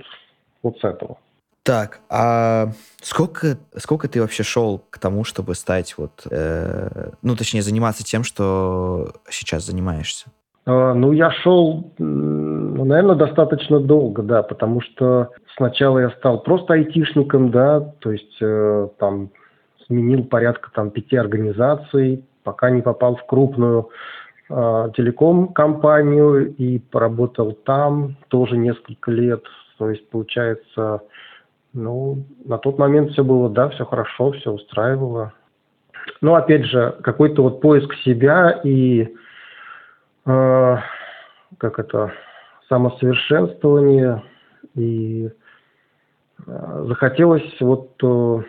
вот 0.63 0.79
с 0.79 0.83
этого. 0.85 1.17
Так, 1.63 1.99
а 2.09 2.69
сколько, 3.01 3.57
сколько 3.75 4.07
ты 4.07 4.21
вообще 4.21 4.43
шел 4.43 4.81
к 4.89 4.99
тому, 4.99 5.25
чтобы 5.25 5.55
стать 5.55 5.97
вот, 5.97 6.25
э, 6.31 7.09
ну, 7.21 7.35
точнее, 7.35 7.61
заниматься 7.61 8.05
тем, 8.05 8.23
что 8.23 9.11
сейчас 9.29 9.65
занимаешься? 9.65 10.27
А, 10.65 10.93
ну, 10.93 11.11
я 11.11 11.29
шел, 11.31 11.91
ну, 11.97 12.85
наверное, 12.85 13.15
достаточно 13.15 13.81
долго, 13.81 14.23
да, 14.23 14.41
потому 14.41 14.79
что 14.79 15.31
сначала 15.57 15.99
я 15.99 16.11
стал 16.11 16.43
просто 16.43 16.75
айтишником, 16.75 17.51
да, 17.51 17.81
то 17.99 18.13
есть 18.13 18.37
э, 18.39 18.87
там 18.97 19.31
сменил 19.85 20.23
порядка 20.23 20.69
там 20.73 20.91
пяти 20.91 21.17
организаций, 21.17 22.23
пока 22.47 22.69
не 22.69 22.81
попал 22.81 23.17
в 23.17 23.25
крупную 23.25 23.89
э, 24.49 24.89
телеком-компанию 24.95 26.55
и 26.55 26.79
поработал 26.79 27.51
там 27.51 28.15
тоже 28.29 28.55
несколько 28.55 29.11
лет. 29.11 29.43
То 29.77 29.89
есть, 29.89 30.09
получается, 30.09 31.01
ну, 31.73 32.23
на 32.45 32.57
тот 32.57 32.79
момент 32.79 33.11
все 33.11 33.25
было, 33.25 33.49
да, 33.49 33.67
все 33.67 33.83
хорошо, 33.83 34.31
все 34.31 34.49
устраивало. 34.49 35.33
Но, 36.21 36.35
опять 36.35 36.63
же, 36.63 36.95
какой-то 37.03 37.43
вот 37.43 37.59
поиск 37.59 37.93
себя 37.95 38.61
и 38.63 39.13
а, 40.25 40.79
как 41.57 41.79
это, 41.79 42.13
самосовершенствование, 42.69 44.23
и 44.73 45.29
а, 46.47 46.85
захотелось 46.85 47.59
вот 47.59 47.91
э, 48.01 48.39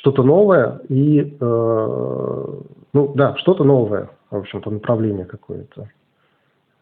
что-то 0.00 0.22
новое 0.22 0.80
и, 0.88 1.36
э, 1.40 2.46
ну 2.92 3.12
да, 3.14 3.36
что-то 3.36 3.64
новое, 3.64 4.10
в 4.30 4.36
общем-то, 4.36 4.70
направление 4.70 5.24
какое-то. 5.24 5.88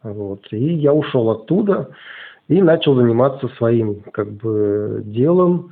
Вот. 0.02 0.40
И 0.50 0.74
я 0.74 0.92
ушел 0.92 1.30
оттуда 1.30 1.90
и 2.48 2.62
начал 2.62 2.94
заниматься 2.94 3.48
своим 3.56 4.02
как 4.12 4.30
бы 4.32 5.02
делом. 5.04 5.70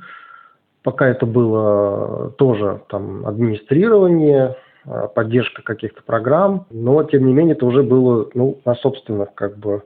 Пока 0.83 1.07
это 1.07 1.25
было 1.25 2.31
тоже 2.37 2.81
там 2.87 3.25
администрирование, 3.25 4.55
Э, 4.87 5.07
поддержка 5.13 5.61
каких-то 5.63 6.01
программ, 6.01 6.65
но 6.71 7.03
тем 7.03 7.25
не 7.25 7.33
менее 7.33 7.55
это 7.55 7.65
уже 7.65 7.83
было 7.83 8.29
ну, 8.33 8.61
на 8.63 8.73
собственных 8.75 9.33
как 9.35 9.57
бы 9.57 9.83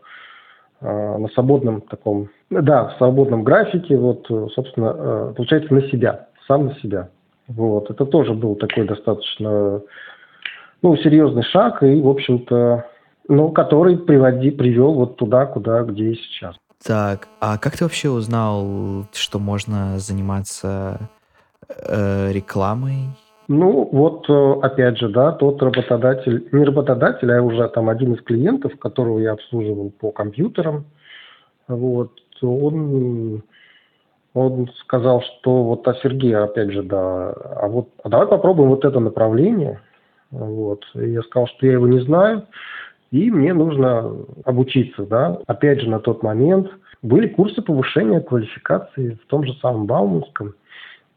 э, 0.80 1.18
на 1.18 1.28
свободном 1.30 1.82
таком, 1.82 2.30
да, 2.52 2.90
в 2.90 2.98
свободном 2.98 3.44
графике, 3.44 3.98
вот, 3.98 4.28
собственно, 4.54 4.96
э, 4.96 5.34
получается 5.36 5.74
на 5.74 5.82
себя, 5.88 6.28
сам 6.48 6.68
на 6.68 6.76
себя. 6.76 7.10
Вот, 7.56 7.90
это 7.90 8.06
тоже 8.06 8.34
был 8.34 8.56
такой 8.56 8.86
достаточно, 8.86 9.82
ну, 10.82 10.96
серьезный 10.98 11.44
шаг 11.44 11.84
и, 11.84 12.00
в 12.00 12.08
общем-то, 12.08 12.86
ну, 13.28 13.52
который 13.52 13.98
приводи, 13.98 14.52
привел 14.52 14.94
вот 14.94 15.18
туда, 15.18 15.46
куда, 15.46 15.84
где 15.84 16.12
и 16.12 16.16
сейчас. 16.16 16.56
Так, 16.84 17.28
а 17.40 17.58
как 17.58 17.78
ты 17.78 17.84
вообще 17.84 18.10
узнал, 18.10 19.06
что 19.14 19.40
можно 19.40 20.00
заниматься 20.00 21.10
э, 21.68 22.32
рекламой 22.32 23.10
ну, 23.48 23.90
вот 23.92 24.30
э, 24.30 24.54
опять 24.62 24.98
же, 24.98 25.10
да, 25.10 25.34
тот 25.34 25.62
работодатель, 25.62 26.48
не 26.54 26.64
работодатель, 26.64 27.30
а 27.34 27.42
уже 27.42 27.68
там 27.68 27.90
один 27.90 28.14
из 28.14 28.22
клиентов, 28.22 28.80
которого 28.80 29.20
я 29.20 29.34
обслуживал 29.34 29.90
по 29.90 30.12
компьютерам, 30.12 30.86
вот, 31.68 32.12
он, 32.42 33.44
он 34.34 34.70
сказал, 34.80 35.22
что 35.22 35.64
вот, 35.64 35.88
а 35.88 35.94
Сергей, 35.96 36.36
опять 36.36 36.72
же, 36.72 36.84
да, 36.84 37.32
а 37.32 37.68
вот, 37.68 37.90
а 38.04 38.10
давай 38.10 38.28
попробуем 38.28 38.70
вот 38.70 38.86
это 38.86 39.00
направление, 39.00 39.82
вот, 40.32 40.86
и 40.96 41.12
я 41.12 41.22
сказал, 41.24 41.48
что 41.48 41.66
я 41.66 41.74
его 41.74 41.88
не 41.88 42.00
знаю, 42.00 42.48
и 43.12 43.30
мне 43.30 43.54
нужно 43.54 44.16
обучиться, 44.46 45.06
да, 45.06 45.40
опять 45.48 45.82
же, 45.82 45.90
на 45.90 46.00
тот 46.00 46.24
момент 46.24 46.70
были 47.02 47.28
курсы 47.28 47.62
повышения 47.62 48.22
квалификации 48.22 49.18
в 49.24 49.28
том 49.28 49.44
же 49.46 49.54
самом 49.56 49.86
Бауманском, 49.86 50.54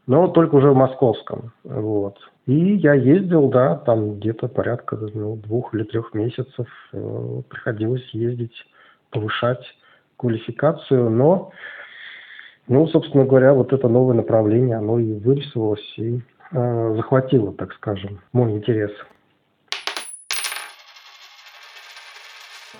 но 0.07 0.27
только 0.27 0.55
уже 0.55 0.71
в 0.71 0.75
московском. 0.75 1.51
Вот. 1.63 2.17
И 2.47 2.75
я 2.75 2.93
ездил, 2.93 3.49
да, 3.49 3.75
там 3.75 4.19
где-то 4.19 4.47
порядка 4.47 4.97
ну, 5.13 5.35
двух 5.35 5.73
или 5.73 5.83
трех 5.83 6.13
месяцев 6.13 6.67
э, 6.93 7.41
приходилось 7.49 8.07
ездить, 8.11 8.55
повышать 9.09 9.63
квалификацию, 10.17 11.09
но, 11.09 11.51
ну, 12.67 12.87
собственно 12.87 13.25
говоря, 13.25 13.53
вот 13.53 13.73
это 13.73 13.87
новое 13.87 14.15
направление, 14.15 14.77
оно 14.77 14.99
и 14.99 15.13
вырисовалось, 15.13 15.93
и 15.97 16.19
э, 16.51 16.93
захватило, 16.95 17.53
так 17.53 17.73
скажем, 17.73 18.19
мой 18.33 18.51
интерес. 18.51 18.91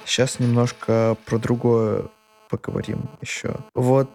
Сейчас 0.05 0.39
немножко 0.39 1.15
про 1.25 1.37
другое 1.37 2.03
поговорим 2.49 3.09
еще. 3.21 3.55
Вот 3.73 4.09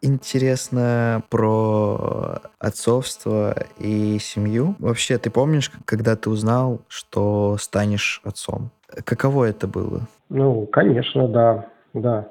интересно 0.00 1.22
про 1.30 2.40
отцовство 2.58 3.54
и 3.78 4.18
семью. 4.20 4.76
Вообще, 4.78 5.18
ты 5.18 5.30
помнишь, 5.30 5.72
когда 5.86 6.14
ты 6.14 6.30
узнал, 6.30 6.82
что 6.88 7.56
станешь 7.58 8.20
отцом? 8.24 8.70
Каково 9.04 9.46
это 9.46 9.66
было? 9.66 10.02
Ну, 10.28 10.66
конечно, 10.66 11.26
да. 11.26 11.66
да. 11.94 12.28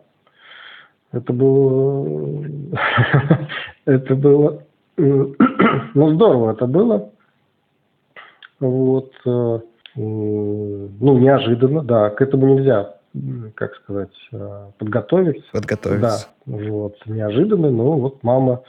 Это 1.14 1.32
было... 1.32 2.44
это 3.86 4.16
было... 4.16 4.64
ну, 4.98 6.16
здорово 6.16 6.52
это 6.52 6.66
было. 6.66 7.12
Вот. 8.60 9.12
Э, 9.26 9.60
ну, 9.96 11.18
неожиданно, 11.20 11.84
да. 11.84 12.10
К 12.10 12.22
этому 12.22 12.56
нельзя, 12.56 12.96
как 13.56 13.76
сказать, 13.76 14.14
э, 14.32 14.72
подготовиться. 14.80 15.50
Подготовиться. 15.52 16.28
Да. 16.46 16.58
Вот. 16.58 16.96
Неожиданно, 17.06 17.70
но 17.70 17.92
вот 17.94 18.24
мама 18.24 18.64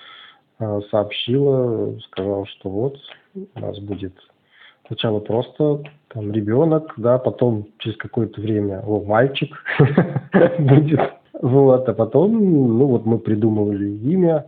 э, 0.59 0.81
сообщила, 0.91 1.99
сказала, 2.11 2.47
что 2.47 2.69
вот 2.69 2.99
у 3.35 3.61
нас 3.61 3.79
будет 3.81 4.15
сначала 4.87 5.21
просто 5.21 5.83
там 6.09 6.31
ребенок, 6.31 6.93
да, 6.99 7.19
потом 7.19 7.69
через 7.79 7.97
какое-то 7.97 8.41
время 8.41 8.83
о, 8.87 9.03
мальчик 9.03 9.51
будет. 10.59 11.01
Вот, 11.45 11.87
а 11.87 11.93
потом, 11.93 12.33
ну 12.33 12.87
вот 12.87 13.05
мы 13.05 13.19
придумывали 13.19 13.91
имя, 13.91 14.47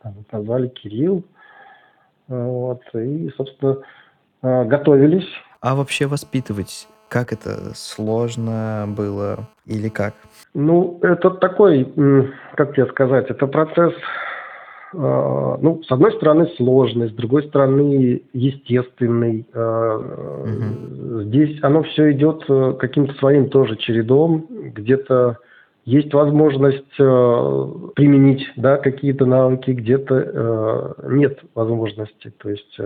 там, 0.00 0.14
назвали 0.30 0.68
Кирилл, 0.68 1.24
вот, 2.28 2.82
и, 2.94 3.28
собственно, 3.36 3.78
а, 4.42 4.62
готовились. 4.64 5.26
А 5.60 5.74
вообще 5.74 6.06
воспитывать, 6.06 6.86
как 7.08 7.32
это 7.32 7.74
сложно 7.74 8.84
было 8.96 9.48
или 9.66 9.88
как? 9.88 10.14
Ну, 10.54 11.00
это 11.02 11.30
такой, 11.30 11.92
как 12.54 12.76
тебе 12.76 12.86
сказать, 12.90 13.28
это 13.28 13.48
процесс 13.48 13.94
а, 14.94 15.58
ну, 15.60 15.82
с 15.82 15.90
одной 15.90 16.12
стороны, 16.12 16.46
сложный, 16.56 17.08
с 17.08 17.12
другой 17.12 17.42
стороны, 17.48 18.22
естественный. 18.32 19.48
Угу. 19.52 21.22
Здесь 21.22 21.58
оно 21.62 21.82
все 21.82 22.12
идет 22.12 22.44
э, 22.48 22.74
каким-то 22.78 23.14
своим 23.14 23.48
тоже 23.48 23.74
чередом. 23.74 24.46
Где-то 24.48 25.38
есть 25.86 26.12
возможность 26.12 26.84
э, 26.98 27.66
применить 27.94 28.46
да, 28.56 28.76
какие-то 28.76 29.24
навыки, 29.24 29.70
где-то 29.70 30.94
нет 31.08 31.40
возможности. 31.54 32.30
То 32.38 32.50
есть 32.50 32.78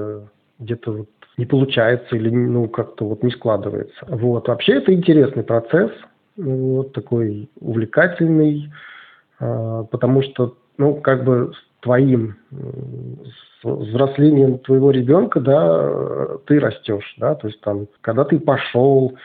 где-то 0.61 0.93
вот 0.93 1.09
не 1.37 1.47
получается 1.47 2.15
или 2.15 2.31
ну, 2.31 2.69
как-то 2.69 3.07
вот 3.07 3.25
не 3.25 3.31
складывается. 3.33 4.07
Вот. 4.07 4.47
Вообще 4.47 4.75
это 4.75 4.95
интересный 4.95 5.43
процесс, 5.43 5.91
вот 6.37 6.93
такой 6.93 7.49
увлекательный, 7.59 8.71
потому 9.39 10.23
что 10.23 10.57
ну, 10.77 10.95
как 10.97 11.25
бы 11.25 11.53
твоим 11.81 12.37
с 12.51 13.65
взрослением 13.65 14.59
твоего 14.59 14.91
ребенка, 14.91 15.41
да, 15.41 16.39
ты 16.47 16.61
растешь, 16.61 17.15
да, 17.19 17.35
то 17.35 17.47
есть 17.47 17.61
там, 17.63 17.87
когда 18.01 18.25
ты 18.25 18.39
пошел, 18.39 19.17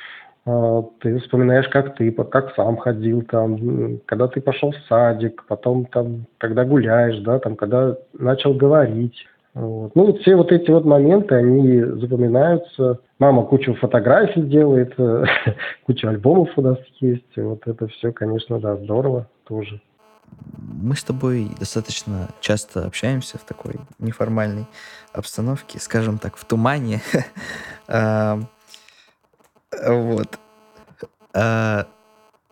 ты 0.45 1.19
вспоминаешь, 1.19 1.67
как 1.69 1.95
ты, 1.95 2.11
как 2.11 2.53
сам 2.55 2.77
ходил 2.77 3.23
там, 3.23 3.99
когда 4.05 4.27
ты 4.27 4.41
пошел 4.41 4.71
в 4.71 4.87
садик, 4.87 5.43
потом 5.47 5.85
там, 5.85 6.25
когда 6.37 6.65
гуляешь, 6.65 7.19
да, 7.19 7.39
там, 7.39 7.55
когда 7.55 7.97
начал 8.13 8.53
говорить. 8.53 9.25
Вот. 9.55 9.95
Ну, 9.95 10.13
все 10.17 10.35
вот 10.35 10.51
эти 10.51 10.69
вот 10.69 10.85
моменты, 10.85 11.35
они 11.35 11.81
запоминаются. 11.81 12.99
Мама 13.19 13.43
кучу 13.43 13.73
фотографий 13.75 14.41
делает, 14.41 14.93
куча 15.85 16.09
альбомов 16.09 16.49
у 16.57 16.61
нас 16.61 16.77
есть. 16.99 17.35
Вот 17.37 17.65
это 17.65 17.87
все, 17.87 18.11
конечно, 18.11 18.59
да, 18.59 18.75
здорово 18.75 19.27
тоже 19.45 19.81
мы 20.57 20.95
с 20.95 21.03
тобой 21.03 21.49
достаточно 21.59 22.29
часто 22.41 22.85
общаемся 22.85 23.37
в 23.37 23.43
такой 23.43 23.75
неформальной 23.99 24.65
обстановке, 25.13 25.79
скажем 25.79 26.17
так, 26.17 26.35
в 26.35 26.45
тумане. 26.45 27.01
Вот. 29.83 30.39
А, 31.33 31.87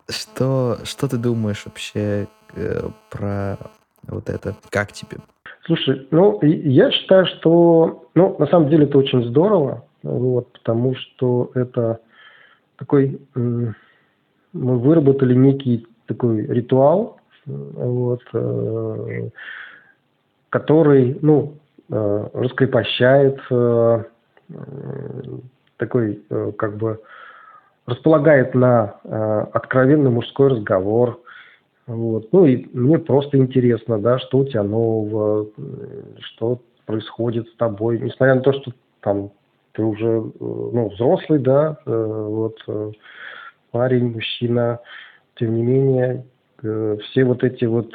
что, 0.08 0.78
что 0.84 1.08
ты 1.08 1.16
думаешь 1.16 1.64
вообще 1.64 2.28
э, 2.54 2.88
про 3.10 3.56
вот 4.06 4.28
это? 4.28 4.54
Как 4.70 4.92
тебе? 4.92 5.18
Слушай, 5.66 6.06
ну, 6.10 6.38
я 6.42 6.90
считаю, 6.90 7.26
что, 7.26 8.08
ну, 8.14 8.36
на 8.38 8.46
самом 8.46 8.68
деле 8.68 8.84
это 8.84 8.98
очень 8.98 9.24
здорово, 9.24 9.84
вот, 10.02 10.52
потому 10.52 10.94
что 10.94 11.50
это 11.54 12.00
такой, 12.76 13.18
мы 13.34 13.74
выработали 14.52 15.34
некий 15.34 15.86
такой 16.06 16.42
ритуал, 16.46 17.18
вот, 17.46 18.20
э, 18.34 19.30
который, 20.50 21.18
ну, 21.22 21.54
э, 21.90 22.28
раскрепощает, 22.34 23.40
э, 23.50 24.04
такой, 25.76 26.22
как 26.56 26.76
бы, 26.76 27.00
располагает 27.86 28.54
на 28.54 28.94
откровенный 29.52 30.10
мужской 30.10 30.48
разговор. 30.48 31.20
Вот. 31.86 32.32
Ну 32.32 32.46
и 32.46 32.66
мне 32.72 32.98
просто 32.98 33.36
интересно, 33.36 33.98
да, 33.98 34.18
что 34.18 34.38
у 34.38 34.44
тебя 34.46 34.62
нового, 34.62 35.48
что 36.20 36.60
происходит 36.86 37.48
с 37.48 37.56
тобой, 37.56 37.98
несмотря 37.98 38.36
на 38.36 38.40
то, 38.40 38.52
что 38.52 38.72
там 39.00 39.30
ты 39.72 39.82
уже 39.82 40.06
ну, 40.40 40.88
взрослый, 40.88 41.40
да, 41.40 41.78
вот 41.84 42.56
парень, 43.70 44.12
мужчина, 44.12 44.80
тем 45.34 45.54
не 45.54 45.62
менее, 45.62 46.24
Э, 46.64 46.96
все 47.02 47.24
вот 47.24 47.44
эти 47.44 47.66
вот, 47.66 47.92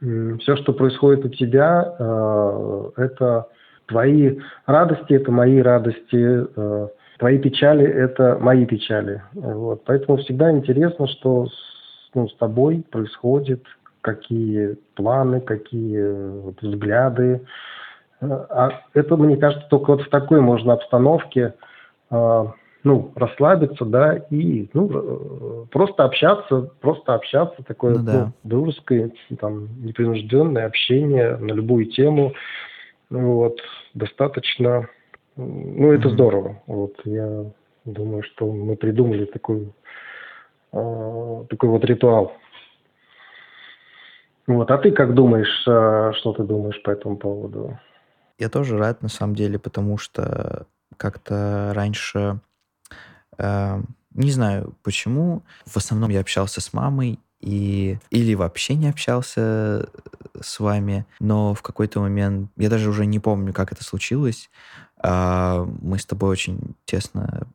все, 0.00 0.56
что 0.56 0.72
происходит 0.72 1.24
у 1.24 1.28
тебя, 1.28 1.94
э, 1.98 2.90
это 2.96 3.48
твои 3.86 4.38
радости, 4.66 5.14
это 5.14 5.32
мои 5.32 5.58
радости, 5.60 6.46
э, 6.56 6.88
твои 7.20 7.38
печали, 7.38 7.86
это 7.86 8.38
мои 8.40 8.64
печали. 8.64 9.22
Вот. 9.34 9.84
Поэтому 9.84 10.16
всегда 10.18 10.50
интересно, 10.50 11.06
что 11.06 11.46
с, 11.46 12.10
ну, 12.14 12.28
с 12.28 12.34
тобой 12.36 12.82
происходит, 12.90 13.62
какие 14.00 14.78
планы, 14.94 15.42
какие 15.42 16.02
вот, 16.40 16.60
взгляды. 16.62 17.42
А 18.22 18.80
это, 18.94 19.16
мне 19.16 19.36
кажется, 19.36 19.66
только 19.68 19.92
вот 19.92 20.02
в 20.02 20.08
такой 20.08 20.40
можно 20.40 20.72
обстановке 20.72 21.54
ну, 22.82 23.12
расслабиться, 23.14 23.84
да, 23.84 24.16
и, 24.30 24.70
ну, 24.72 24.90
э, 24.90 25.66
просто 25.70 26.04
общаться, 26.04 26.70
просто 26.80 27.12
общаться, 27.12 27.62
такое 27.62 27.98
ну, 27.98 28.04
да. 28.04 28.12
ну, 28.12 28.32
дружеское, 28.42 29.12
там, 29.38 29.68
непринужденное 29.84 30.64
общение 30.64 31.36
на 31.36 31.52
любую 31.52 31.86
тему, 31.86 32.32
вот, 33.10 33.60
достаточно, 33.92 34.88
ну, 35.40 35.92
это 35.92 36.10
здорово, 36.10 36.62
вот, 36.66 36.94
я 37.04 37.44
думаю, 37.84 38.22
что 38.22 38.50
мы 38.52 38.76
придумали 38.76 39.24
такой, 39.24 39.72
э, 40.72 41.44
такой 41.48 41.68
вот 41.68 41.84
ритуал. 41.84 42.32
Вот, 44.46 44.70
а 44.70 44.78
ты 44.78 44.90
как 44.90 45.14
думаешь, 45.14 45.64
э, 45.66 46.12
что 46.18 46.32
ты 46.32 46.42
думаешь 46.42 46.82
по 46.82 46.90
этому 46.90 47.16
поводу? 47.16 47.78
Я 48.38 48.48
тоже 48.48 48.78
рад, 48.78 49.02
на 49.02 49.08
самом 49.08 49.34
деле, 49.34 49.58
потому 49.58 49.98
что 49.98 50.66
как-то 50.96 51.72
раньше 51.74 52.40
Эм, 53.40 53.86
не 54.12 54.30
знаю 54.30 54.74
почему. 54.82 55.42
В 55.64 55.76
основном 55.76 56.10
я 56.10 56.20
общался 56.20 56.60
с 56.60 56.74
мамой 56.74 57.18
и 57.40 57.96
или 58.10 58.34
вообще 58.34 58.74
не 58.74 58.88
общался 58.90 59.40
э, 59.40 59.84
с 60.42 60.60
вами, 60.60 61.06
но 61.20 61.54
в 61.54 61.62
какой-то 61.62 62.00
момент, 62.00 62.50
я 62.56 62.68
даже 62.68 62.90
уже 62.90 63.06
не 63.06 63.18
помню, 63.18 63.54
как 63.54 63.72
это 63.72 63.82
случилось, 63.82 64.50
а, 64.89 64.89
мы 65.02 65.98
с 65.98 66.04
тобой 66.04 66.30
очень 66.30 66.74
тесно 66.84 67.46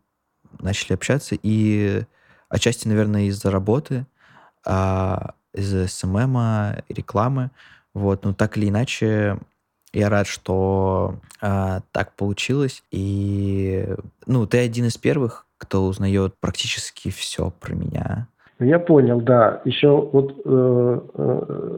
начали 0.60 0.93
общаться, 0.93 1.36
и 1.41 2.03
отчасти, 2.49 2.88
наверное, 2.88 3.23
из-за 3.23 3.51
работы, 3.51 4.05
а, 4.65 5.36
из-за 5.53 5.88
SMM, 5.88 6.84
рекламы, 6.89 7.51
вот, 7.93 8.25
но 8.25 8.34
так 8.34 8.58
или 8.58 8.69
иначе, 8.69 9.38
я 9.93 10.10
рад, 10.10 10.27
что 10.27 11.15
а, 11.41 11.81
так 11.91 12.13
получилось. 12.13 12.84
И, 12.91 13.88
ну, 14.25 14.45
ты 14.45 14.60
один 14.60 14.86
из 14.86 14.97
первых, 14.97 15.45
кто 15.58 15.86
узнает 15.86 16.34
практически 16.39 17.10
все 17.10 17.51
про 17.62 17.73
меня. 17.73 18.27
Я 18.60 18.79
понял, 18.79 19.21
да. 19.21 19.62
Еще 19.65 19.89
вот 19.89 20.41
э, 20.45 20.99
э, 21.13 21.77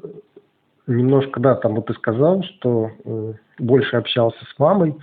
немножко, 0.88 1.40
да, 1.40 1.56
там 1.56 1.76
вот 1.76 1.88
ты 1.88 1.94
сказал, 1.94 2.44
что 2.44 2.92
э, 3.04 3.34
больше 3.60 3.96
общался 3.96 4.38
с 4.46 4.60
мамой. 4.60 4.96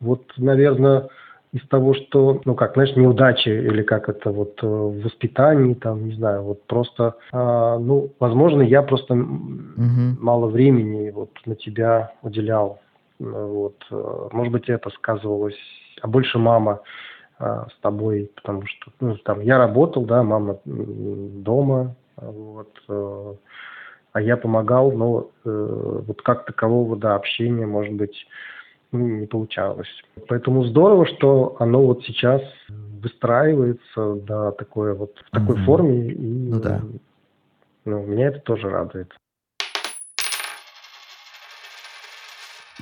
Вот, 0.00 0.22
наверное, 0.36 1.08
из 1.52 1.66
того, 1.68 1.94
что, 1.94 2.40
ну 2.44 2.54
как, 2.54 2.74
знаешь, 2.74 2.94
неудачи 2.96 3.48
или 3.48 3.82
как 3.82 4.08
это 4.08 4.30
вот 4.30 4.58
э, 4.62 4.66
в 4.66 5.02
воспитании, 5.02 5.74
там, 5.74 6.06
не 6.06 6.14
знаю, 6.14 6.42
вот 6.42 6.66
просто, 6.66 7.16
э, 7.32 7.36
ну, 7.80 8.10
возможно, 8.20 8.62
я 8.62 8.82
просто 8.82 9.14
угу. 9.14 10.16
мало 10.20 10.46
времени 10.46 11.10
вот 11.10 11.30
на 11.46 11.56
тебя 11.56 12.12
уделял. 12.22 12.80
Вот, 13.18 13.76
э, 13.90 14.28
может 14.32 14.52
быть, 14.52 14.68
это 14.68 14.90
сказывалось, 14.90 15.58
а 16.02 16.08
больше 16.08 16.38
мама 16.38 16.80
а, 17.38 17.66
с 17.70 17.80
тобой, 17.80 18.30
потому 18.36 18.66
что 18.66 18.92
ну, 19.00 19.16
там 19.16 19.40
я 19.40 19.56
работал, 19.56 20.04
да, 20.04 20.22
мама 20.22 20.58
дома, 20.66 21.96
вот, 22.16 22.70
э, 22.86 23.34
а 24.12 24.20
я 24.20 24.36
помогал, 24.36 24.92
но 24.92 25.30
э, 25.44 26.00
вот 26.06 26.20
как 26.20 26.44
такового, 26.44 26.96
да, 26.96 27.14
общения, 27.14 27.64
может 27.64 27.94
быть, 27.94 28.26
не 28.92 29.26
получалось. 29.26 29.88
Поэтому 30.28 30.64
здорово, 30.64 31.06
что 31.06 31.56
оно 31.58 31.84
вот 31.84 32.04
сейчас 32.04 32.42
выстраивается, 32.68 34.14
да, 34.26 34.52
такое 34.52 34.94
вот 34.94 35.12
в 35.26 35.30
такой 35.30 35.56
mm-hmm. 35.56 35.64
форме 35.64 36.10
и 36.10 36.48
ну, 36.50 36.60
да. 36.60 36.82
ну, 37.84 38.04
меня 38.04 38.28
это 38.28 38.40
тоже 38.40 38.68
радует. 38.68 39.12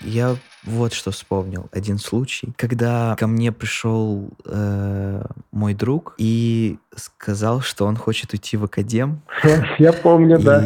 Я 0.03 0.37
вот 0.65 0.93
что 0.93 1.11
вспомнил. 1.11 1.69
Один 1.73 1.99
случай, 1.99 2.53
когда 2.57 3.17
ко 3.19 3.27
мне 3.27 3.53
пришел 3.53 4.31
э, 4.45 5.23
мой 5.51 5.75
друг 5.75 6.15
и 6.19 6.79
сказал, 6.95 7.61
что 7.61 7.87
он 7.87 7.97
хочет 7.97 8.33
уйти 8.33 8.57
в 8.57 8.65
академ. 8.65 9.23
Я 9.79 9.93
помню, 9.93 10.39
да. 10.39 10.65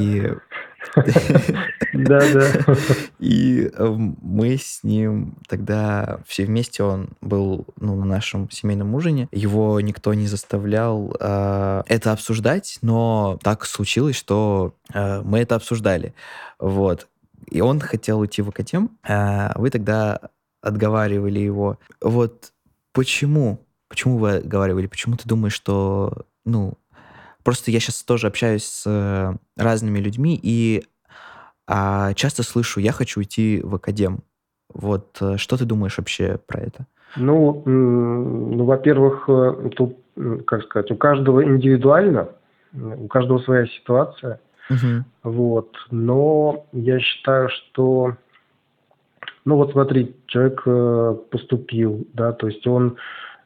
Да, 1.92 2.20
да. 2.32 2.74
И 3.18 3.70
э, 3.72 3.86
мы 3.86 4.56
с 4.56 4.82
ним 4.82 5.36
тогда 5.46 6.20
все 6.26 6.46
вместе, 6.46 6.82
он 6.82 7.10
был 7.20 7.66
ну, 7.78 7.96
на 7.96 8.06
нашем 8.06 8.50
семейном 8.50 8.94
ужине. 8.94 9.28
Его 9.30 9.78
никто 9.80 10.14
не 10.14 10.26
заставлял 10.26 11.14
э, 11.20 11.82
это 11.86 12.12
обсуждать, 12.12 12.78
но 12.80 13.38
так 13.42 13.66
случилось, 13.66 14.16
что 14.16 14.74
э, 14.92 15.20
мы 15.22 15.40
это 15.40 15.56
обсуждали. 15.56 16.14
Вот. 16.58 17.08
И 17.50 17.60
он 17.60 17.80
хотел 17.80 18.20
уйти 18.20 18.40
в 18.40 18.48
академ, 18.48 18.90
а 19.02 19.52
вы 19.56 19.68
тогда 19.68 20.18
отговаривали 20.62 21.40
его. 21.40 21.78
Вот 22.00 22.52
почему? 22.92 23.58
Почему 23.88 24.16
вы 24.16 24.36
отговаривали? 24.36 24.86
Почему 24.86 25.16
ты 25.16 25.28
думаешь, 25.28 25.52
что, 25.52 26.24
ну, 26.46 26.78
просто 27.44 27.70
я 27.70 27.80
сейчас 27.80 28.02
тоже 28.02 28.26
общаюсь 28.26 28.64
с 28.64 28.84
э, 28.86 29.34
разными 29.56 29.98
людьми 29.98 30.38
и 30.42 30.84
а, 31.66 32.12
часто 32.14 32.42
слышу, 32.42 32.80
я 32.80 32.92
хочу 32.92 33.20
уйти 33.20 33.60
в 33.62 33.74
академ. 33.74 34.20
Вот 34.72 35.18
э, 35.20 35.36
что 35.36 35.56
ты 35.56 35.64
думаешь 35.64 35.98
вообще 35.98 36.38
про 36.46 36.60
это? 36.60 36.86
Ну, 37.16 37.62
ну 37.66 38.64
во-первых, 38.64 39.24
э, 39.28 39.70
тут, 39.76 39.98
как 40.46 40.64
сказать, 40.64 40.90
у 40.90 40.96
каждого 40.96 41.44
индивидуально, 41.44 42.28
у 42.72 43.06
каждого 43.06 43.38
своя 43.38 43.66
ситуация– 43.66 44.40
Угу. 44.70 45.04
Вот. 45.24 45.76
Но 45.90 46.66
я 46.72 46.98
считаю, 47.00 47.48
что, 47.48 48.16
ну 49.44 49.56
вот 49.56 49.72
смотри, 49.72 50.16
человек 50.26 50.62
э, 50.66 51.16
поступил, 51.30 52.06
да, 52.14 52.32
то 52.32 52.48
есть 52.48 52.66
он, 52.66 52.96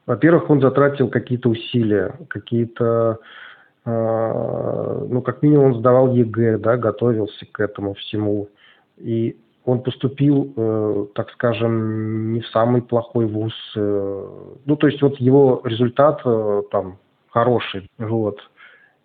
во-первых, 0.07 0.51
он 0.51 0.61
затратил 0.61 1.09
какие-то 1.09 1.49
усилия, 1.49 2.15
какие-то, 2.29 3.19
э, 3.21 3.25
ну 3.87 5.23
как 5.25 5.43
минимум 5.43 5.67
он 5.67 5.75
сдавал 5.79 6.13
ЕГЭ, 6.13 6.59
да, 6.59 6.77
готовился 6.77 7.47
к 7.53 7.61
этому 7.61 7.95
всему, 7.95 8.49
и 8.99 9.37
он 9.67 9.83
поступил, 9.83 10.53
э, 10.57 11.07
так 11.15 11.31
скажем, 11.33 12.33
не 12.33 12.41
в 12.41 12.47
самый 12.49 12.83
плохой 12.83 13.27
вуз. 13.27 13.53
Э, 13.77 14.29
ну, 14.65 14.77
то 14.77 14.87
есть 14.87 15.03
вот 15.03 15.19
его 15.19 15.61
результат 15.65 16.21
э, 16.25 16.63
там 16.71 16.99
хороший, 17.31 17.91
вот. 17.99 18.39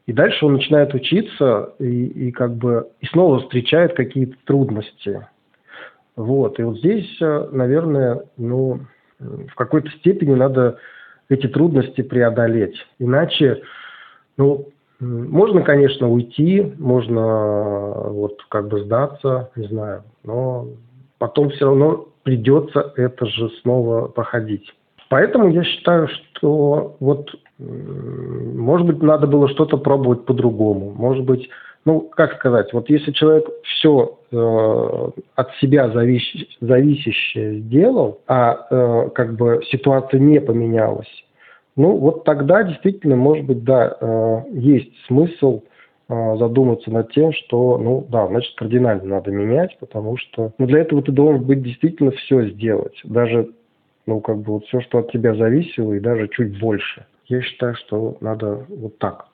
И 0.05 0.13
дальше 0.13 0.45
он 0.45 0.53
начинает 0.53 0.93
учиться 0.93 1.73
и, 1.79 2.05
и 2.05 2.31
как 2.31 2.55
бы 2.55 2.89
и 2.99 3.07
снова 3.07 3.39
встречает 3.39 3.95
какие-то 3.95 4.35
трудности. 4.45 5.27
Вот. 6.15 6.59
И 6.59 6.63
вот 6.63 6.77
здесь, 6.77 7.17
наверное, 7.19 8.23
ну, 8.37 8.81
в 9.19 9.55
какой-то 9.55 9.89
степени 9.91 10.33
надо 10.33 10.77
эти 11.29 11.47
трудности 11.47 12.01
преодолеть. 12.01 12.75
Иначе, 12.99 13.61
ну, 14.41 14.67
можно, 14.99 15.61
конечно, 15.61 16.09
уйти, 16.09 16.73
можно 16.79 18.09
вот 18.09 18.41
как 18.49 18.69
бы 18.69 18.83
сдаться, 18.83 19.51
не 19.55 19.67
знаю, 19.67 20.03
но 20.23 20.67
потом 21.19 21.49
все 21.51 21.65
равно 21.65 22.07
придется 22.23 22.91
это 22.95 23.25
же 23.27 23.49
снова 23.61 24.07
проходить. 24.07 24.73
Поэтому 25.09 25.49
я 25.49 25.63
считаю, 25.63 26.07
что 26.07 26.95
вот 26.99 27.29
может 27.59 28.87
быть, 28.87 29.03
надо 29.03 29.27
было 29.27 29.47
что-то 29.49 29.77
пробовать 29.77 30.25
по-другому. 30.25 30.93
Может 30.95 31.25
быть, 31.25 31.47
ну, 31.85 32.01
как 32.01 32.33
сказать, 32.35 32.73
вот 32.73 32.89
если 32.89 33.11
человек 33.11 33.45
все 33.63 34.17
э, 34.31 35.09
от 35.35 35.51
себя 35.57 35.89
завис, 35.91 36.23
зависящее 36.59 37.59
сделал, 37.59 38.21
а 38.27 38.65
э, 38.71 39.09
как 39.13 39.35
бы 39.35 39.61
ситуация 39.69 40.19
не 40.19 40.41
поменялась, 40.41 41.07
ну, 41.75 41.97
вот 41.97 42.23
тогда 42.23 42.63
действительно, 42.63 43.15
может 43.15 43.45
быть, 43.45 43.63
да, 43.63 43.95
э, 43.99 44.41
есть 44.51 44.91
смысл 45.07 45.63
э, 46.09 46.37
задуматься 46.37 46.91
над 46.91 47.11
тем, 47.11 47.31
что, 47.33 47.77
ну, 47.77 48.05
да, 48.09 48.27
значит, 48.27 48.53
кардинально 48.55 49.03
надо 49.05 49.31
менять, 49.31 49.77
потому 49.79 50.17
что, 50.17 50.53
ну, 50.57 50.65
для 50.65 50.81
этого 50.81 51.01
ты 51.01 51.11
должен 51.11 51.43
быть 51.43 51.63
действительно 51.63 52.11
все 52.11 52.49
сделать, 52.49 52.99
даже, 53.03 53.51
ну, 54.05 54.19
как 54.19 54.39
бы 54.39 54.53
вот 54.53 54.65
все, 54.65 54.81
что 54.81 54.99
от 54.99 55.11
тебя 55.11 55.35
зависело, 55.35 55.93
и 55.93 55.99
даже 55.99 56.27
чуть 56.27 56.59
больше 56.59 57.05
я 57.31 57.41
считаю, 57.41 57.75
что 57.75 58.17
надо 58.19 58.65
вот 58.67 58.97
так, 58.99 59.27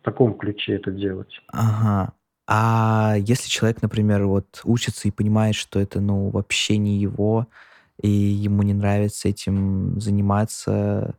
в 0.00 0.04
таком 0.04 0.34
ключе 0.34 0.76
это 0.76 0.90
делать. 0.92 1.40
Ага. 1.48 2.12
А 2.46 3.14
если 3.18 3.48
человек, 3.48 3.82
например, 3.82 4.26
вот 4.26 4.60
учится 4.64 5.08
и 5.08 5.10
понимает, 5.10 5.54
что 5.54 5.80
это, 5.80 6.00
ну, 6.00 6.28
вообще 6.28 6.76
не 6.76 6.98
его, 6.98 7.48
и 8.00 8.08
ему 8.08 8.62
не 8.62 8.74
нравится 8.74 9.28
этим 9.28 9.98
заниматься, 10.00 11.16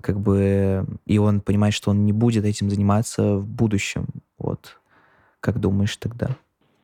как 0.00 0.18
бы, 0.18 0.84
и 1.06 1.18
он 1.18 1.40
понимает, 1.40 1.74
что 1.74 1.90
он 1.90 2.04
не 2.04 2.12
будет 2.12 2.44
этим 2.44 2.70
заниматься 2.70 3.36
в 3.36 3.46
будущем, 3.46 4.06
вот, 4.38 4.78
как 5.40 5.58
думаешь 5.60 5.96
тогда? 5.96 6.28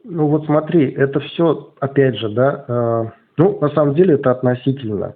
Ну 0.05 0.27
вот 0.27 0.46
смотри, 0.46 0.90
это 0.90 1.20
все, 1.20 1.72
опять 1.81 2.16
же, 2.16 2.29
да, 2.29 2.64
э, 2.68 3.05
ну, 3.37 3.59
на 3.61 3.70
самом 3.70 3.94
деле 3.94 4.14
это 4.14 4.31
относительно. 4.31 5.14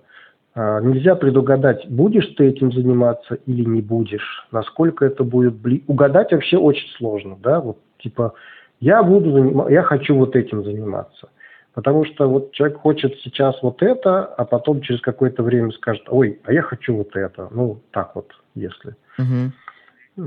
А, 0.54 0.80
нельзя 0.80 1.14
предугадать, 1.14 1.86
будешь 1.88 2.26
ты 2.36 2.48
этим 2.48 2.72
заниматься 2.72 3.34
или 3.46 3.64
не 3.64 3.80
будешь, 3.80 4.46
насколько 4.50 5.04
это 5.04 5.22
будет 5.22 5.54
бли... 5.54 5.84
Угадать 5.86 6.32
вообще 6.32 6.56
очень 6.56 6.88
сложно, 6.96 7.36
да, 7.40 7.60
вот 7.60 7.78
типа 7.98 8.34
я 8.80 9.02
буду 9.02 9.30
заним... 9.30 9.68
я 9.68 9.82
хочу 9.82 10.16
вот 10.16 10.34
этим 10.34 10.64
заниматься. 10.64 11.28
Потому 11.74 12.04
что 12.04 12.28
вот 12.28 12.52
человек 12.52 12.78
хочет 12.78 13.14
сейчас 13.22 13.56
вот 13.62 13.82
это, 13.82 14.24
а 14.24 14.44
потом 14.44 14.80
через 14.80 15.00
какое-то 15.00 15.42
время 15.42 15.70
скажет, 15.72 16.02
ой, 16.08 16.40
а 16.44 16.52
я 16.52 16.62
хочу 16.62 16.96
вот 16.96 17.14
это. 17.14 17.48
Ну, 17.50 17.80
так 17.92 18.14
вот, 18.14 18.32
если. 18.54 18.96
Угу. 19.18 19.52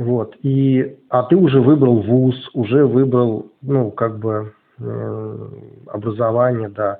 Вот. 0.03 0.35
И, 0.43 0.97
а 1.09 1.23
ты 1.23 1.35
уже 1.35 1.59
выбрал 1.59 2.01
вуз, 2.01 2.49
уже 2.53 2.85
выбрал, 2.85 3.51
ну, 3.61 3.91
как 3.91 4.19
бы, 4.19 4.53
э, 4.79 5.47
образование, 5.87 6.69
да. 6.69 6.99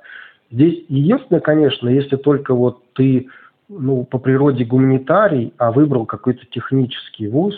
Здесь 0.52 0.84
единственное, 0.90 1.40
конечно, 1.40 1.88
если 1.88 2.18
только 2.18 2.54
вот 2.54 2.84
ты 2.94 3.30
ну, 3.70 4.04
по 4.04 4.18
природе 4.18 4.66
гуманитарий, 4.66 5.54
а 5.58 5.72
выбрал 5.72 6.06
какой-то 6.06 6.46
технический 6.48 7.28
вуз, 7.28 7.56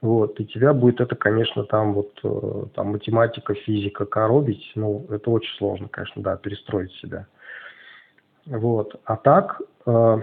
вот, 0.00 0.40
и 0.40 0.46
тебя 0.46 0.72
будет 0.72 1.00
это, 1.00 1.14
конечно, 1.14 1.64
там 1.64 1.92
вот 1.92 2.12
э, 2.24 2.64
там 2.74 2.92
математика, 2.92 3.54
физика 3.54 4.06
коробить, 4.06 4.72
ну, 4.74 5.04
это 5.10 5.30
очень 5.30 5.54
сложно, 5.58 5.88
конечно, 5.88 6.22
да, 6.22 6.36
перестроить 6.36 6.92
себя. 6.94 7.26
Вот. 8.46 8.98
А 9.04 9.16
так 9.16 9.60
э, 9.84 10.18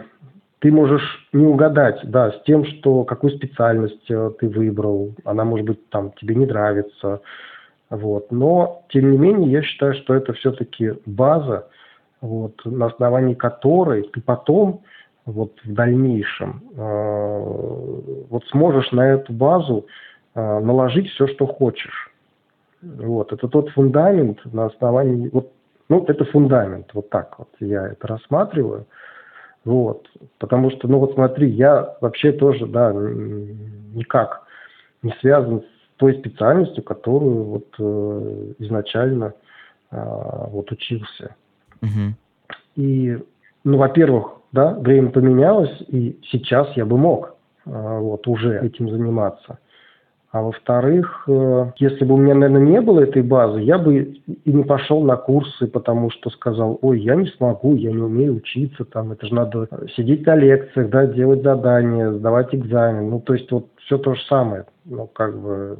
ты 0.59 0.71
можешь 0.71 1.29
не 1.31 1.45
угадать, 1.45 1.99
да, 2.03 2.31
с 2.31 2.41
тем, 2.43 2.65
что 2.65 3.03
какую 3.03 3.37
специальность 3.37 4.09
э, 4.09 4.31
ты 4.39 4.49
выбрал, 4.49 5.13
она, 5.23 5.45
может 5.45 5.67
быть, 5.67 5.89
там 5.89 6.11
тебе 6.13 6.33
не 6.33 6.47
нравится, 6.47 7.21
вот. 7.91 8.31
Но, 8.31 8.83
тем 8.89 9.11
не 9.11 9.17
менее, 9.17 9.51
я 9.51 9.61
считаю, 9.61 9.93
что 9.93 10.15
это 10.15 10.33
все-таки 10.33 10.93
база, 11.05 11.67
вот, 12.21 12.59
на 12.65 12.87
основании 12.87 13.35
которой 13.35 14.03
ты 14.03 14.21
потом 14.21 14.81
вот 15.27 15.51
в 15.63 15.73
дальнейшем 15.73 16.63
э, 16.75 17.39
вот 18.29 18.45
сможешь 18.47 18.91
на 18.91 19.09
эту 19.09 19.33
базу 19.33 19.85
э, 20.33 20.59
наложить 20.59 21.09
все, 21.11 21.27
что 21.27 21.45
хочешь. 21.45 22.11
Вот, 22.81 23.33
это 23.33 23.47
тот 23.47 23.69
фундамент 23.69 24.39
на 24.45 24.65
основании, 24.65 25.29
вот, 25.29 25.51
ну, 25.89 26.03
это 26.05 26.25
фундамент, 26.25 26.93
вот 26.93 27.09
так 27.09 27.37
вот 27.37 27.49
я 27.59 27.87
это 27.87 28.07
рассматриваю. 28.07 28.85
Вот, 29.65 30.07
потому 30.37 30.71
что, 30.71 30.87
ну 30.87 30.99
вот 30.99 31.13
смотри, 31.15 31.49
я 31.49 31.97
вообще 31.99 32.31
тоже, 32.31 32.65
да, 32.67 32.93
никак 32.93 34.43
не 35.03 35.11
связан 35.19 35.61
с 35.61 35.97
той 35.97 36.17
специальностью, 36.19 36.83
которую 36.83 37.43
вот 37.43 37.67
э, 37.77 38.53
изначально 38.59 39.33
э, 39.91 39.97
вот 40.51 40.71
учился. 40.71 41.35
Угу. 41.81 42.15
И, 42.77 43.17
ну, 43.67 43.77
во-первых, 43.77 44.31
да, 44.53 44.73
время 44.75 45.09
поменялось, 45.09 45.83
и 45.89 46.17
сейчас 46.31 46.71
я 46.77 46.85
бы 46.85 46.97
мог 46.97 47.35
а, 47.65 47.99
вот 47.99 48.25
уже 48.27 48.61
этим 48.61 48.89
заниматься. 48.89 49.59
А 50.37 50.41
во-вторых, 50.43 51.23
э, 51.27 51.71
если 51.77 52.05
бы 52.05 52.13
у 52.13 52.17
меня, 52.17 52.35
наверное, 52.35 52.61
не 52.61 52.79
было 52.79 52.99
этой 52.99 53.23
базы, 53.23 53.61
я 53.61 53.79
бы 53.79 53.95
и 54.27 54.53
не 54.53 54.63
пошел 54.63 55.01
на 55.01 55.15
курсы, 55.15 55.65
потому 55.65 56.11
что 56.11 56.29
сказал, 56.29 56.77
ой, 56.83 56.99
я 56.99 57.15
не 57.15 57.25
смогу, 57.25 57.73
я 57.73 57.91
не 57.91 58.03
умею 58.03 58.35
учиться, 58.35 58.85
там, 58.85 59.13
это 59.13 59.25
же 59.25 59.33
надо 59.33 59.67
сидеть 59.95 60.27
на 60.27 60.35
лекциях, 60.35 60.89
да, 60.91 61.07
делать 61.07 61.41
задания, 61.41 62.11
сдавать 62.11 62.53
экзамен. 62.53 63.09
Ну, 63.09 63.19
то 63.19 63.33
есть 63.33 63.51
вот 63.51 63.65
все 63.77 63.97
то 63.97 64.13
же 64.13 64.21
самое. 64.29 64.65
Ну, 64.85 65.07
как 65.07 65.41
бы 65.41 65.75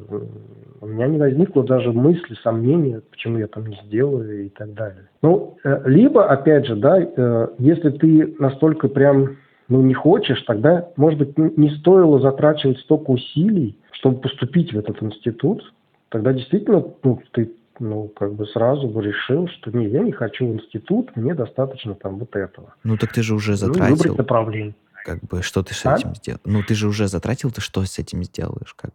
у 0.80 0.86
меня 0.86 1.06
не 1.06 1.18
возникло 1.18 1.62
даже 1.62 1.92
мысли, 1.92 2.34
сомнения, 2.42 3.00
почему 3.12 3.38
я 3.38 3.46
там 3.46 3.64
не 3.64 3.78
сделаю 3.84 4.46
и 4.46 4.48
так 4.48 4.74
далее. 4.74 5.08
Ну, 5.22 5.56
э, 5.62 5.82
либо, 5.84 6.26
опять 6.26 6.66
же, 6.66 6.74
да, 6.74 6.98
э, 7.00 7.48
если 7.58 7.90
ты 7.90 8.34
настолько 8.40 8.88
прям 8.88 9.36
ну, 9.68 9.82
не 9.82 9.94
хочешь, 9.94 10.42
тогда, 10.42 10.88
может 10.96 11.18
быть, 11.18 11.38
не 11.56 11.70
стоило 11.76 12.20
затрачивать 12.20 12.78
столько 12.80 13.10
усилий, 13.10 13.78
чтобы 13.92 14.20
поступить 14.20 14.72
в 14.72 14.78
этот 14.78 15.02
институт, 15.02 15.62
тогда 16.08 16.32
действительно 16.32 16.84
ну, 17.02 17.20
ты 17.32 17.52
ну, 17.80 18.08
как 18.08 18.34
бы 18.34 18.46
сразу 18.46 18.88
бы 18.88 19.02
решил, 19.02 19.48
что 19.48 19.70
не, 19.70 19.86
я 19.88 20.02
не 20.02 20.12
хочу 20.12 20.46
в 20.46 20.54
институт, 20.54 21.14
мне 21.16 21.34
достаточно 21.34 21.94
там 21.94 22.18
вот 22.18 22.34
этого. 22.34 22.74
Ну, 22.82 22.96
так 22.96 23.12
ты 23.12 23.22
же 23.22 23.34
уже 23.34 23.56
затратил. 23.56 23.90
Ну, 23.90 23.96
выбрать 23.96 24.18
направление. 24.18 24.74
Как 25.04 25.20
бы, 25.20 25.42
что 25.42 25.62
ты 25.62 25.74
с 25.74 25.86
а? 25.86 25.94
этим 25.94 26.14
сделал? 26.14 26.40
Ну, 26.44 26.62
ты 26.62 26.74
же 26.74 26.88
уже 26.88 27.06
затратил, 27.06 27.50
ты 27.50 27.60
что 27.60 27.84
с 27.84 27.98
этим 27.98 28.24
сделаешь? 28.24 28.74
Как? 28.74 28.90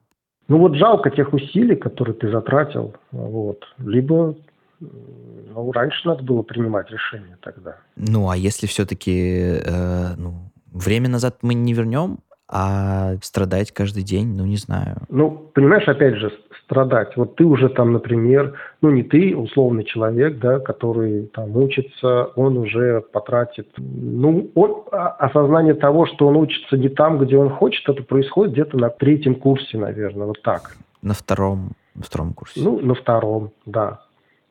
Ну, 0.48 0.58
вот 0.58 0.76
жалко 0.76 1.10
тех 1.10 1.34
усилий, 1.34 1.76
которые 1.76 2.16
ты 2.16 2.30
затратил, 2.30 2.94
вот. 3.12 3.64
Либо 3.78 4.36
ну, 4.80 5.72
раньше 5.72 6.08
надо 6.08 6.24
было 6.24 6.42
принимать 6.42 6.90
решение 6.92 7.38
тогда. 7.42 7.78
Ну, 7.96 8.30
а 8.30 8.36
если 8.36 8.68
все-таки, 8.68 9.62
э, 9.64 10.16
ну, 10.18 10.52
время 10.74 11.10
назад 11.10 11.38
мы 11.42 11.54
не 11.54 11.74
вернем, 11.74 12.20
а 12.56 13.16
страдать 13.22 13.72
каждый 13.72 14.04
день, 14.04 14.36
ну, 14.36 14.46
не 14.46 14.58
знаю. 14.58 14.98
Ну, 15.10 15.50
понимаешь, 15.54 15.88
опять 15.88 16.16
же, 16.16 16.32
страдать. 16.64 17.16
Вот 17.16 17.36
ты 17.36 17.46
уже 17.46 17.70
там, 17.70 17.94
например, 17.94 18.54
ну, 18.82 18.92
не 18.92 19.02
ты, 19.02 19.36
условный 19.36 19.84
человек, 19.86 20.40
да, 20.40 20.60
который 20.60 21.28
там 21.34 21.56
учится, 21.56 22.26
он 22.36 22.58
уже 22.58 23.02
потратит, 23.12 23.70
ну, 23.78 24.52
он, 24.56 24.84
а, 24.92 25.10
осознание 25.14 25.74
того, 25.74 26.06
что 26.06 26.28
он 26.28 26.38
учится 26.38 26.78
не 26.78 26.90
там, 26.90 27.18
где 27.18 27.38
он 27.38 27.50
хочет, 27.50 27.88
это 27.90 28.04
происходит 28.04 28.54
где-то 28.54 28.78
на 28.78 28.90
третьем 28.90 29.36
курсе, 29.36 29.78
наверное, 29.78 30.28
вот 30.28 30.42
так. 30.44 30.76
На 31.02 31.14
втором, 31.14 31.72
на 31.96 32.04
втором 32.04 32.34
курсе. 32.34 32.62
Ну, 32.62 32.80
на 32.80 32.94
втором, 32.94 33.52
да. 33.66 34.03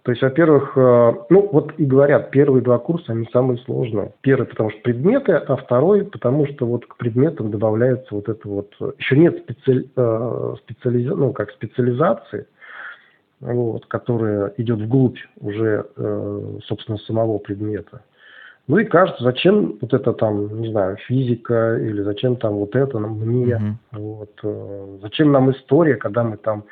То 0.02 0.10
есть, 0.10 0.22
во-первых, 0.22 0.72
э, 0.76 1.12
ну 1.30 1.48
вот 1.52 1.74
и 1.78 1.84
говорят, 1.84 2.32
первые 2.32 2.62
два 2.62 2.78
курса, 2.78 3.12
они 3.12 3.28
самые 3.32 3.58
сложные. 3.58 4.12
Первый, 4.22 4.46
потому 4.48 4.70
что 4.70 4.80
предметы, 4.80 5.32
а 5.32 5.56
второй, 5.56 6.04
потому 6.04 6.46
что 6.48 6.66
вот 6.66 6.86
к 6.86 6.96
предметам 6.96 7.52
добавляется 7.52 8.12
вот 8.12 8.28
это 8.28 8.48
вот... 8.48 8.74
Еще 8.98 9.16
нет 9.16 9.38
специали, 9.38 9.88
э, 9.94 10.54
специализ... 10.64 11.06
ну, 11.14 11.32
как 11.32 11.52
специализации, 11.52 12.46
вот, 13.40 13.86
которая 13.86 14.52
идет 14.56 14.80
вглубь 14.80 15.18
уже, 15.40 15.86
э, 15.96 16.58
собственно, 16.64 16.98
самого 16.98 17.38
предмета. 17.38 18.02
Ну 18.66 18.78
и 18.78 18.84
кажется, 18.84 19.22
зачем 19.22 19.78
вот 19.80 19.94
это 19.94 20.12
там, 20.14 20.60
не 20.60 20.70
знаю, 20.70 20.96
физика 21.06 21.78
или 21.80 22.02
зачем 22.02 22.36
там 22.36 22.54
вот 22.54 22.74
это 22.74 22.98
мне, 22.98 23.54
mm-hmm. 23.54 23.98
вот, 23.98 25.00
зачем 25.02 25.32
нам 25.32 25.50
история, 25.52 25.96
когда 25.96 26.22
мы 26.24 26.36
там 26.36 26.64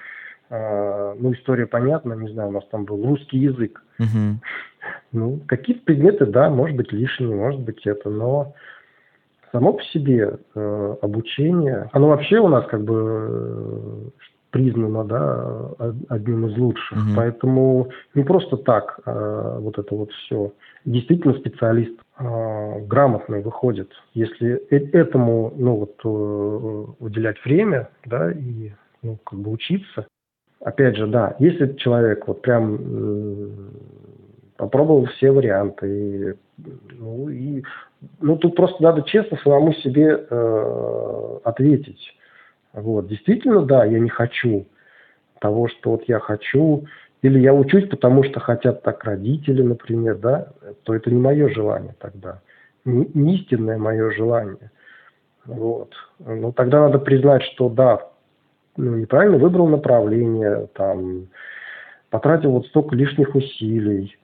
ну, 0.50 1.32
история 1.32 1.66
понятна, 1.66 2.14
не 2.14 2.28
знаю, 2.32 2.48
у 2.48 2.52
нас 2.52 2.64
там 2.70 2.84
был 2.84 3.04
русский 3.06 3.38
язык. 3.38 3.82
Угу. 4.00 4.40
Ну, 5.12 5.40
какие-то 5.46 5.84
предметы, 5.84 6.26
да, 6.26 6.50
может 6.50 6.76
быть, 6.76 6.92
лишние, 6.92 7.34
может 7.34 7.60
быть, 7.60 7.86
это, 7.86 8.10
но 8.10 8.54
само 9.52 9.74
по 9.74 9.82
себе 9.84 10.38
э, 10.54 10.94
обучение, 11.02 11.88
оно 11.92 12.08
вообще 12.08 12.38
у 12.38 12.48
нас 12.48 12.66
как 12.66 12.84
бы 12.84 12.94
э, 12.96 14.10
признано, 14.50 15.04
да, 15.04 15.70
одним 16.08 16.46
из 16.46 16.56
лучших. 16.56 16.98
Угу. 16.98 17.16
Поэтому 17.16 17.88
не 18.14 18.24
просто 18.24 18.56
так 18.56 19.00
э, 19.04 19.58
вот 19.60 19.78
это 19.78 19.94
вот 19.94 20.10
все. 20.12 20.52
Действительно 20.84 21.34
специалист 21.34 21.94
э, 22.18 22.80
грамотный 22.86 23.42
выходит, 23.42 23.90
если 24.14 24.62
э, 24.70 24.76
этому, 24.92 25.52
ну 25.56 25.76
вот, 25.76 25.94
э, 26.04 27.04
уделять 27.04 27.42
время, 27.44 27.90
да, 28.06 28.30
и 28.32 28.72
ну, 29.02 29.18
как 29.24 29.38
бы 29.38 29.50
учиться, 29.50 30.06
опять 30.62 30.96
же, 30.96 31.06
да, 31.06 31.36
если 31.38 31.74
человек 31.74 32.26
вот 32.28 32.42
прям 32.42 32.78
попробовал 34.56 35.06
все 35.06 35.30
варианты, 35.30 35.86
и, 35.88 36.34
ну, 36.98 37.30
и, 37.30 37.62
ну, 38.20 38.36
тут 38.36 38.56
просто 38.56 38.82
надо 38.82 39.02
честно 39.02 39.38
самому 39.38 39.72
себе 39.72 40.26
э, 40.28 41.38
ответить. 41.44 42.14
Вот, 42.74 43.08
действительно, 43.08 43.62
да, 43.62 43.84
я 43.86 43.98
не 43.98 44.10
хочу 44.10 44.66
того, 45.40 45.68
что 45.68 45.92
вот 45.92 46.04
я 46.08 46.18
хочу, 46.18 46.84
или 47.22 47.38
я 47.40 47.54
учусь, 47.54 47.88
потому 47.88 48.22
что 48.22 48.38
хотят 48.38 48.82
так 48.82 49.02
родители, 49.04 49.62
например, 49.62 50.18
да, 50.18 50.48
то 50.84 50.94
это 50.94 51.10
не 51.10 51.18
мое 51.18 51.48
желание 51.48 51.94
тогда, 51.98 52.42
не, 52.84 53.10
не 53.14 53.36
истинное 53.36 53.78
мое 53.78 54.10
желание. 54.10 54.70
Вот. 55.46 55.94
Ну, 56.18 56.52
тогда 56.52 56.80
надо 56.80 56.98
признать, 56.98 57.42
что 57.44 57.70
да, 57.70 58.10
ну, 58.76 58.96
неправильно 58.96 59.38
выбрал 59.38 59.68
направление, 59.68 60.68
там, 60.74 61.28
потратил 62.11 62.52
вот 62.52 62.66
столько 62.66 62.94
лишних 62.96 63.35
усилий. 63.35 64.16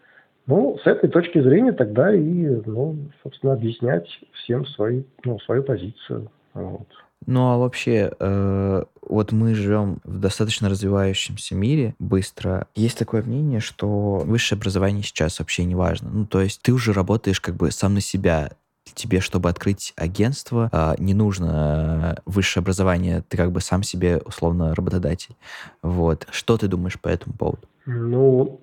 Ну, 0.46 0.78
с 0.82 0.86
этой 0.86 1.08
точки 1.10 1.40
зрения 1.40 1.72
тогда 1.72 2.14
и, 2.14 2.62
ну, 2.66 2.96
собственно, 3.22 3.52
объяснять 3.54 4.06
всем 4.32 4.64
свои, 4.66 5.02
ну, 5.24 5.38
свою 5.40 5.62
позицию. 5.62 6.30
Вот. 6.54 6.86
Ну 7.26 7.50
а 7.50 7.56
вообще, 7.58 8.12
э, 8.18 8.84
вот 9.02 9.32
мы 9.32 9.54
живем 9.54 10.00
в 10.04 10.20
достаточно 10.20 10.68
развивающемся 10.68 11.54
мире 11.54 11.94
быстро. 11.98 12.68
Есть 12.74 12.98
такое 12.98 13.22
мнение, 13.22 13.60
что 13.60 14.18
высшее 14.18 14.58
образование 14.58 15.02
сейчас 15.02 15.38
вообще 15.38 15.64
не 15.64 15.74
важно. 15.74 16.10
Ну, 16.10 16.26
то 16.26 16.40
есть 16.40 16.62
ты 16.62 16.72
уже 16.72 16.92
работаешь 16.92 17.40
как 17.40 17.56
бы 17.56 17.70
сам 17.70 17.94
на 17.94 18.00
себя 18.00 18.50
тебе, 18.94 19.20
чтобы 19.20 19.48
открыть 19.48 19.92
агентство, 19.96 20.68
а, 20.72 20.94
не 20.98 21.14
нужно 21.14 22.18
высшее 22.26 22.62
образование, 22.62 23.22
ты 23.28 23.36
как 23.36 23.52
бы 23.52 23.60
сам 23.60 23.82
себе 23.82 24.18
условно 24.18 24.74
работодатель. 24.74 25.36
Вот. 25.82 26.26
Что 26.30 26.56
ты 26.56 26.68
думаешь 26.68 26.98
по 27.00 27.08
этому 27.08 27.34
поводу? 27.34 27.68
Ну, 27.86 28.60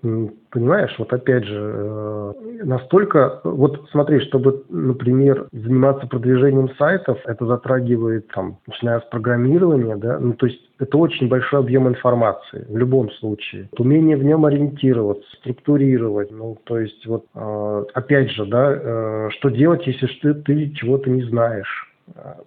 понимаешь, 0.52 0.94
вот 1.00 1.14
опять 1.14 1.46
же, 1.46 1.56
э, 1.58 2.34
настолько, 2.66 3.40
вот 3.46 3.88
смотри, 3.92 4.20
чтобы, 4.20 4.66
например, 4.68 5.48
заниматься 5.54 6.08
продвижением 6.08 6.70
сайтов, 6.76 7.18
это 7.26 7.46
затрагивает, 7.46 8.28
там, 8.34 8.58
начиная 8.68 9.00
с 9.00 9.06
программирования, 9.06 9.96
да, 9.96 10.20
ну, 10.20 10.34
то 10.34 10.48
есть 10.48 10.60
это 10.78 10.98
очень 10.98 11.30
большой 11.30 11.62
объем 11.62 11.88
информации 11.88 12.66
в 12.68 12.76
любом 12.76 13.10
случае. 13.12 13.70
Умение 13.78 14.18
в 14.18 14.26
нем 14.26 14.46
ориентироваться, 14.46 15.24
структурировать, 15.38 16.30
ну, 16.32 16.58
то 16.66 16.80
есть 16.80 17.06
вот, 17.06 17.26
э, 17.34 17.86
опять 17.94 18.30
же, 18.32 18.46
да, 18.46 18.74
э, 18.74 19.30
что 19.32 19.50
делать, 19.50 19.88
если 19.88 20.08
ты, 20.22 20.34
ты 20.34 20.70
чего-то 20.72 21.10
не 21.10 21.24
знаешь? 21.24 21.93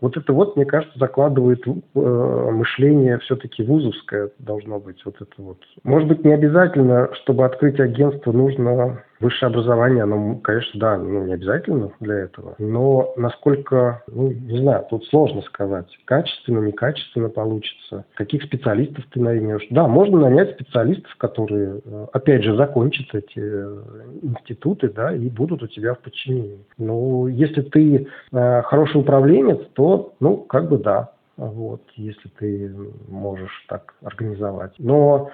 Вот 0.01 0.17
это 0.17 0.33
вот, 0.33 0.57
мне 0.57 0.67
кажется, 0.67 0.99
закладывает 0.99 1.67
э, 1.67 1.71
мышление 1.95 3.19
все-таки 3.21 3.63
вузовское 3.63 4.31
должно 4.39 4.79
быть. 4.79 5.03
Вот 5.05 5.17
это 5.21 5.33
вот. 5.39 5.59
Может 5.83 6.09
быть, 6.09 6.25
не 6.25 6.33
обязательно, 6.33 7.09
чтобы 7.15 7.45
открыть 7.47 7.81
агентство, 7.81 8.33
нужно 8.33 9.03
Высшее 9.21 9.49
образование, 9.49 10.03
оно, 10.03 10.37
конечно, 10.37 10.79
да, 10.79 10.99
ну, 10.99 11.25
не 11.25 11.33
обязательно 11.33 11.91
для 12.01 12.15
этого, 12.17 12.55
но 12.59 13.15
насколько, 13.17 14.03
ну, 14.09 14.31
не 14.31 14.61
знаю, 14.61 14.85
тут 14.91 15.07
сложно 15.07 15.43
сказать, 15.43 15.87
качественно, 16.05 16.61
некачественно 16.61 17.29
получится, 17.29 18.05
каких 18.15 18.43
специалистов 18.43 19.05
ты 19.11 19.21
наймешь. 19.21 19.67
Да, 19.71 19.89
можно 19.89 20.21
нанять 20.21 20.53
специалистов, 20.53 21.15
которые, 21.17 21.81
э, 21.85 22.07
опять 22.13 22.43
же, 22.43 22.57
закончат 22.57 23.15
эти 23.15 23.39
э, 23.39 23.83
институты, 24.23 24.91
да, 24.91 25.15
и 25.15 25.29
будут 25.31 25.63
у 25.63 25.67
тебя 25.67 25.95
в 25.95 26.01
подчинении. 26.01 26.65
Но 26.77 27.29
если 27.29 27.63
ты 27.63 28.09
э, 28.33 28.63
хороший 28.63 29.01
управленец, 29.01 29.61
то, 29.75 30.15
ну, 30.21 30.37
как 30.37 30.69
бы 30.69 30.79
да, 30.79 31.13
вот, 31.37 31.83
если 31.97 32.29
ты 32.39 32.75
можешь 33.09 33.65
так 33.69 33.95
организовать. 34.03 34.73
Но 34.79 35.31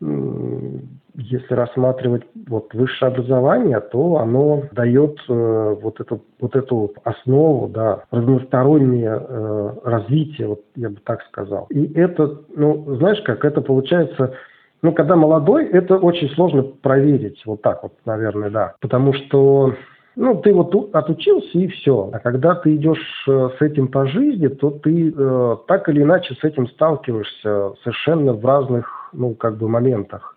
если 0.00 1.52
рассматривать 1.54 2.22
вот 2.46 2.72
высшее 2.72 3.10
образование, 3.10 3.80
то 3.80 4.18
оно 4.18 4.62
дает 4.72 5.18
э, 5.28 5.76
вот 5.82 6.00
эту 6.00 6.22
вот 6.40 6.54
эту 6.54 6.92
основу, 7.02 7.68
да, 7.68 8.04
разностороннее 8.12 9.20
э, 9.20 9.70
развитие, 9.84 10.46
вот 10.48 10.60
я 10.76 10.90
бы 10.90 10.98
так 11.04 11.22
сказал. 11.22 11.66
И 11.70 11.92
это, 11.94 12.38
ну, 12.54 12.94
знаешь, 12.96 13.20
как 13.22 13.44
это 13.44 13.60
получается, 13.60 14.34
ну, 14.80 14.92
когда 14.92 15.16
молодой, 15.16 15.66
это 15.66 15.96
очень 15.96 16.30
сложно 16.30 16.62
проверить, 16.62 17.42
вот 17.46 17.62
так 17.62 17.82
вот, 17.82 17.94
наверное, 18.04 18.50
да, 18.50 18.74
потому 18.80 19.12
что 19.12 19.74
ну, 20.14 20.40
ты 20.40 20.52
вот 20.52 20.74
отучился 20.94 21.58
и 21.58 21.68
все. 21.68 22.10
А 22.12 22.18
когда 22.18 22.56
ты 22.56 22.74
идешь 22.74 23.24
э, 23.28 23.50
с 23.58 23.62
этим 23.62 23.88
по 23.88 24.06
жизни, 24.06 24.48
то 24.48 24.70
ты 24.70 25.14
э, 25.16 25.56
так 25.66 25.88
или 25.88 26.02
иначе 26.02 26.34
с 26.34 26.44
этим 26.44 26.68
сталкиваешься 26.68 27.74
совершенно 27.82 28.32
в 28.32 28.44
разных 28.44 28.97
ну, 29.12 29.34
как 29.34 29.56
бы 29.56 29.68
моментах. 29.68 30.36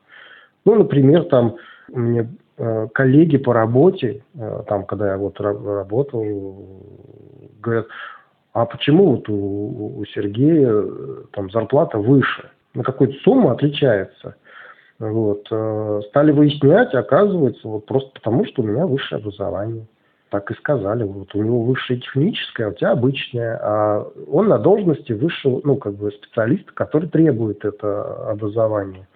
Ну, 0.66 0.76
например, 0.76 1.26
там 1.26 1.56
меня 1.90 2.28
э, 2.58 2.88
коллеги 2.94 3.38
по 3.38 3.54
работе, 3.54 4.24
э, 4.36 4.64
там, 4.68 4.86
когда 4.86 5.12
я 5.12 5.18
вот 5.18 5.40
работал, 5.40 6.24
говорят, 7.62 7.88
а 8.54 8.66
почему 8.66 9.16
вот 9.16 9.30
у, 9.30 9.98
у 10.00 10.06
Сергея 10.06 10.72
э, 10.72 11.24
там 11.32 11.50
зарплата 11.52 11.98
выше? 11.98 12.50
На 12.74 12.84
какую-то 12.84 13.18
сумму 13.24 13.50
отличается. 13.52 14.36
Вот. 15.00 15.46
Стали 16.10 16.32
выяснять, 16.32 16.94
оказывается, 16.94 17.68
вот 17.68 17.86
просто 17.86 18.12
потому, 18.14 18.46
что 18.46 18.62
у 18.62 18.66
меня 18.66 18.86
высшее 18.86 19.20
образование. 19.20 19.88
Так 20.32 20.50
и 20.50 20.54
сказали, 20.54 21.04
вот 21.04 21.36
у 21.36 21.44
него 21.44 21.62
высшее 21.64 22.00
техническое, 22.00 22.68
а 22.68 22.70
у 22.70 22.74
тебя 22.74 22.92
обычное, 22.92 23.60
а 23.62 24.08
он 24.32 24.48
на 24.48 24.58
должности 24.58 25.12
высшего, 25.12 25.60
ну, 25.66 25.76
как 25.76 25.96
бы 25.96 26.10
специалиста, 26.10 26.72
который 26.74 27.10
требует 27.10 27.66
это 27.66 28.30
образование. 28.32 29.08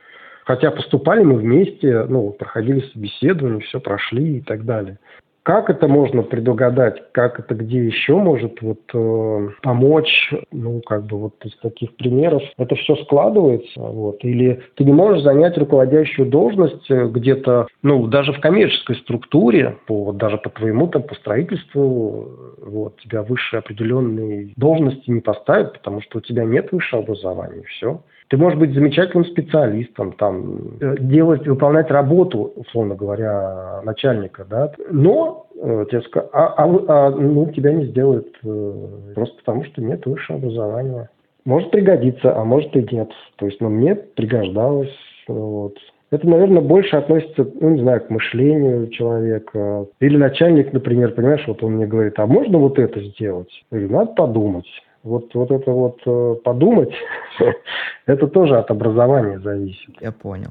Хотя 0.43 0.71
поступали 0.71 1.23
мы 1.23 1.37
вместе, 1.37 2.03
ну, 2.09 2.31
проходили 2.31 2.81
собеседование, 2.93 3.61
все 3.61 3.79
прошли 3.79 4.39
и 4.39 4.41
так 4.41 4.65
далее. 4.65 4.99
Как 5.45 5.69
это 5.69 5.87
можно 5.87 6.23
предугадать, 6.23 7.11
как 7.11 7.39
это 7.39 7.53
где 7.53 7.85
еще 7.85 8.15
может 8.15 8.63
вот 8.63 8.81
э, 8.91 9.49
помочь, 9.61 10.33
ну, 10.51 10.81
как 10.81 11.05
бы 11.05 11.17
вот 11.19 11.35
из 11.45 11.55
таких 11.57 11.95
примеров, 11.97 12.41
это 12.57 12.73
все 12.73 12.95
складывается, 12.95 13.79
вот, 13.79 14.23
или 14.23 14.63
ты 14.73 14.83
не 14.83 14.91
можешь 14.91 15.21
занять 15.21 15.55
руководящую 15.55 16.29
должность 16.29 16.89
э, 16.89 17.07
где-то, 17.09 17.67
ну, 17.83 18.07
даже 18.07 18.33
в 18.33 18.41
коммерческой 18.41 18.95
структуре, 18.95 19.77
по, 19.85 20.05
вот 20.05 20.17
даже 20.17 20.39
по 20.39 20.49
твоему 20.49 20.87
там, 20.87 21.03
по 21.03 21.13
строительству, 21.13 22.27
вот, 22.57 22.99
тебя 23.01 23.21
выше 23.21 23.57
определенной 23.57 24.51
должности 24.57 25.11
не 25.11 25.21
поставят, 25.21 25.73
потому 25.73 26.01
что 26.01 26.17
у 26.17 26.21
тебя 26.21 26.43
нет 26.43 26.71
высшего 26.71 27.03
образования, 27.03 27.61
все. 27.67 28.01
Ты 28.29 28.37
можешь 28.37 28.57
быть 28.57 28.73
замечательным 28.73 29.25
специалистом, 29.25 30.13
там, 30.13 30.77
э, 30.81 30.95
делать, 30.99 31.45
выполнять 31.47 31.91
работу, 31.91 32.53
условно 32.55 32.95
говоря, 32.95 33.81
начальника, 33.83 34.45
да, 34.49 34.71
но 34.89 35.45
э, 35.55 35.85
тебе 35.89 36.01
а, 36.33 36.53
а, 36.57 36.85
а 36.87 37.09
ну, 37.11 37.51
тебя 37.51 37.71
не 37.71 37.85
сделают 37.85 38.27
э, 38.43 38.73
просто 39.13 39.37
потому, 39.37 39.63
что 39.65 39.81
нет 39.81 40.05
высшего 40.05 40.39
образования. 40.39 41.09
Может 41.45 41.69
пригодиться, 41.69 42.35
а 42.35 42.43
может 42.43 42.75
и 42.75 42.87
нет. 42.91 43.11
То 43.35 43.45
есть, 43.45 43.61
ну, 43.61 43.69
мне 43.69 43.93
пригождалось, 43.95 44.95
вот. 45.27 45.75
Это, 46.11 46.27
наверное, 46.27 46.61
больше 46.61 46.95
относится, 46.95 47.47
ну, 47.59 47.69
не 47.71 47.81
знаю, 47.81 48.01
к 48.01 48.09
мышлению 48.09 48.87
человека. 48.87 49.85
Или 49.99 50.17
начальник, 50.17 50.71
например, 50.71 51.11
понимаешь, 51.13 51.43
вот 51.45 51.61
он 51.63 51.73
мне 51.73 51.87
говорит, 51.87 52.17
а 52.17 52.25
можно 52.25 52.57
вот 52.57 52.79
это 52.79 53.01
сделать? 53.01 53.49
Я 53.71 53.79
говорю, 53.79 53.93
надо 53.93 54.13
подумать. 54.13 54.67
Вот, 55.05 55.31
вот 55.35 55.51
это 55.51 55.69
вот 55.69 55.99
э, 56.07 56.35
подумать, 56.43 56.91
это 58.07 58.25
тоже 58.25 58.57
от 58.57 58.71
образования 58.71 59.39
зависит. 59.39 60.01
Я 60.01 60.11
понял. 60.11 60.49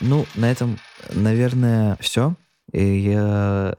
Ну, 0.00 0.24
на 0.34 0.50
этом, 0.50 0.78
наверное, 1.14 1.98
все. 2.00 2.32
И 2.72 2.82
я 2.82 3.74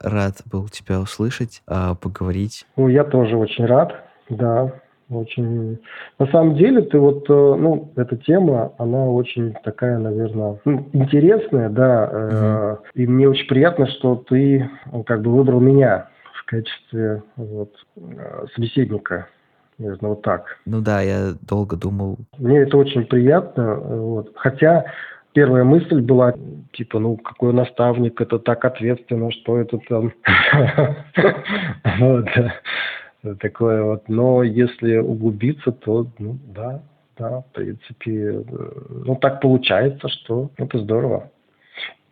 рад 0.00 0.36
был 0.50 0.68
тебя 0.68 1.00
услышать, 1.00 1.62
а, 1.66 1.94
поговорить. 1.96 2.64
Ну, 2.76 2.88
я 2.88 3.04
тоже 3.04 3.36
очень 3.36 3.66
рад, 3.66 3.92
да. 4.30 4.72
Очень. 5.10 5.80
На 6.18 6.26
самом 6.28 6.54
деле, 6.54 6.80
ты 6.80 6.98
вот, 6.98 7.28
э, 7.28 7.32
ну, 7.34 7.92
эта 7.96 8.16
тема, 8.16 8.72
она 8.78 9.04
очень 9.04 9.54
такая, 9.62 9.98
наверное, 9.98 10.58
ну, 10.64 10.88
интересная, 10.94 11.68
да. 11.68 12.78
Угу. 12.94 13.02
И 13.02 13.06
мне 13.06 13.28
очень 13.28 13.46
приятно, 13.46 13.86
что 13.88 14.16
ты 14.16 14.70
как 15.04 15.20
бы 15.20 15.30
выбрал 15.30 15.60
меня 15.60 16.08
качестве 16.52 17.22
вот, 17.36 17.74
э, 17.96 18.44
собеседника. 18.54 19.28
Наверное, 19.78 20.10
вот 20.10 20.22
так. 20.22 20.58
Ну 20.66 20.82
да, 20.82 21.00
я 21.00 21.32
долго 21.48 21.76
думал. 21.76 22.18
Мне 22.38 22.58
это 22.58 22.76
очень 22.76 23.06
приятно. 23.06 23.76
Вот. 23.76 24.32
Хотя 24.34 24.84
первая 25.32 25.64
мысль 25.64 26.02
была, 26.02 26.34
типа, 26.72 26.98
ну, 26.98 27.16
какой 27.16 27.54
наставник, 27.54 28.20
это 28.20 28.38
так 28.38 28.64
ответственно, 28.64 29.32
что 29.32 29.58
это 29.58 29.78
там... 29.88 30.12
Такое 33.40 33.82
вот. 33.84 34.08
Но 34.08 34.42
если 34.42 34.98
углубиться, 34.98 35.70
то, 35.72 36.06
ну, 36.18 36.38
да, 36.54 36.82
да, 37.16 37.40
в 37.40 37.52
принципе, 37.52 38.32
э, 38.34 38.42
ну, 39.06 39.16
так 39.16 39.40
получается, 39.40 40.08
что 40.08 40.50
это 40.58 40.78
здорово. 40.78 41.30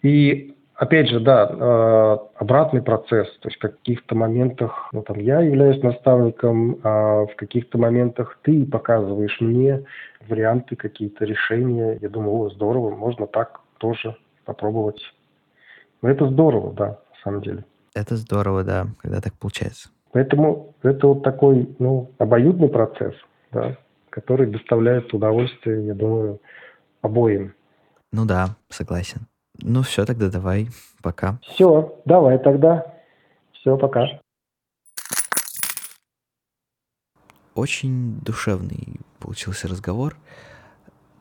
И 0.03 0.55
опять 0.81 1.11
же, 1.11 1.21
да, 1.21 1.47
э, 1.47 2.19
обратный 2.37 2.83
процесс. 2.83 3.29
То 3.41 3.49
есть 3.49 3.59
в 3.59 3.61
каких-то 3.61 4.15
моментах, 4.15 4.89
ну, 4.93 5.03
там, 5.03 5.19
я 5.19 5.41
являюсь 5.41 5.83
наставником, 5.83 6.81
а 6.83 7.27
в 7.27 7.37
каких-то 7.37 7.77
моментах 7.77 8.39
ты 8.43 8.65
показываешь 8.65 9.37
мне 9.41 9.85
варианты, 10.27 10.77
какие-то 10.77 11.27
решения. 11.27 11.99
Я 12.01 12.09
думаю, 12.09 12.35
о, 12.35 12.51
здорово, 12.51 12.97
можно 12.97 13.27
так 13.27 13.61
тоже 13.79 14.17
попробовать. 14.47 15.01
Но 16.01 16.09
это 16.09 16.27
здорово, 16.29 16.73
да, 16.73 16.87
на 16.87 17.23
самом 17.23 17.43
деле. 17.43 17.65
Это 17.95 18.17
здорово, 18.17 18.65
да, 18.65 18.87
когда 19.03 19.21
так 19.21 19.35
получается. 19.35 19.91
Поэтому 20.13 20.75
это 20.83 21.09
вот 21.09 21.23
такой, 21.23 21.69
ну, 21.79 22.11
обоюдный 22.17 22.69
процесс, 22.69 23.15
да, 23.53 23.77
который 24.09 24.47
доставляет 24.47 25.13
удовольствие, 25.13 25.87
я 25.89 25.95
думаю, 25.95 26.41
обоим. 27.03 27.53
Ну 28.13 28.25
да, 28.25 28.57
согласен. 28.71 29.30
Ну 29.63 29.83
все, 29.83 30.05
тогда 30.05 30.31
давай, 30.31 30.69
пока. 31.03 31.39
Все, 31.43 32.01
давай 32.05 32.39
тогда. 32.39 32.95
Все, 33.53 33.77
пока. 33.77 34.07
Очень 37.55 38.21
душевный 38.21 39.01
получился 39.19 39.69
разговор. 39.69 40.17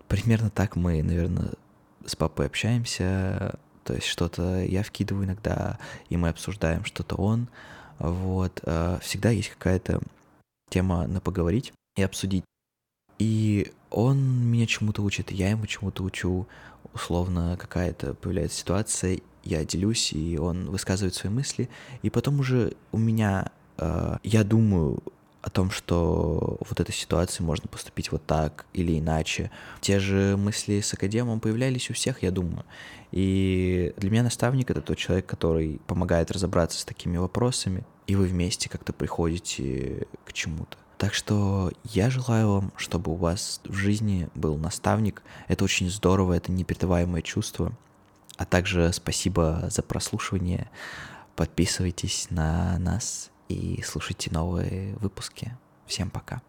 Примерно 0.08 0.50
так 0.50 0.76
мы, 0.76 1.04
наверное, 1.04 1.52
с 2.06 2.16
папой 2.16 2.46
общаемся. 2.46 3.60
То 3.84 3.94
есть 3.94 4.08
что-то 4.08 4.62
я 4.62 4.84
вкидываю 4.84 5.26
иногда, 5.26 5.78
и 6.10 6.18
мы 6.18 6.30
обсуждаем 6.30 6.86
что-то 6.86 7.16
он. 7.16 7.48
Вот. 7.98 8.62
Э, 8.64 9.00
всегда 9.02 9.30
есть 9.30 9.50
какая-то 9.50 10.00
тема 10.70 11.08
на 11.08 11.20
поговорить 11.20 11.74
и 11.96 12.04
обсудить. 12.04 12.46
И 13.18 13.72
он 13.90 14.20
меня 14.20 14.66
чему-то 14.66 15.02
учит, 15.02 15.32
я 15.32 15.50
ему 15.50 15.66
чему-то 15.66 16.04
учу 16.04 16.48
условно 16.94 17.58
какая-то 17.60 18.14
появляется 18.14 18.60
ситуация, 18.60 19.20
я 19.44 19.64
делюсь, 19.66 20.14
и 20.14 20.38
он 20.38 20.70
высказывает 20.70 21.16
свои 21.16 21.32
мысли, 21.32 21.70
и 22.02 22.10
потом 22.10 22.40
уже 22.40 22.74
у 22.92 22.98
меня, 22.98 23.52
э, 23.78 24.18
я 24.24 24.44
думаю 24.44 25.02
о 25.42 25.50
том, 25.50 25.72
что 25.72 26.58
вот 26.68 26.80
этой 26.80 26.94
ситуации 26.94 27.44
можно 27.44 27.68
поступить 27.70 28.12
вот 28.12 28.26
так 28.26 28.66
или 28.74 29.00
иначе. 29.00 29.52
Те 29.80 30.00
же 30.00 30.36
мысли 30.38 30.82
с 30.82 30.94
академом 30.94 31.40
появлялись 31.40 31.90
у 31.90 31.94
всех, 31.94 32.24
я 32.24 32.32
думаю. 32.32 32.66
И 33.12 33.94
для 33.96 34.10
меня 34.10 34.24
наставник— 34.24 34.70
это 34.72 34.82
тот 34.82 34.98
человек, 34.98 35.26
который 35.26 35.80
помогает 35.88 36.30
разобраться 36.32 36.80
с 36.80 36.86
такими 36.86 37.18
вопросами, 37.18 37.86
и 38.06 38.16
вы 38.16 38.26
вместе 38.26 38.70
как-то 38.70 38.92
приходите 38.92 40.08
к 40.26 40.34
чему-то. 40.34 40.78
Так 41.00 41.14
что 41.14 41.72
я 41.86 42.10
желаю 42.10 42.52
вам, 42.52 42.74
чтобы 42.76 43.14
у 43.14 43.16
вас 43.16 43.62
в 43.64 43.74
жизни 43.74 44.28
был 44.36 44.58
наставник. 44.58 45.24
Это 45.48 45.64
очень 45.64 45.90
здорово, 45.90 46.34
это 46.34 46.52
непередаваемое 46.52 47.22
чувство. 47.22 47.72
А 48.36 48.44
также 48.46 48.92
спасибо 48.92 49.70
за 49.72 49.82
прослушивание. 49.82 50.70
Подписывайтесь 51.38 52.28
на 52.32 52.78
нас 52.80 53.32
и 53.48 53.82
слушайте 53.82 54.30
новые 54.30 54.94
выпуски. 54.98 55.58
Всем 55.88 56.10
пока. 56.10 56.42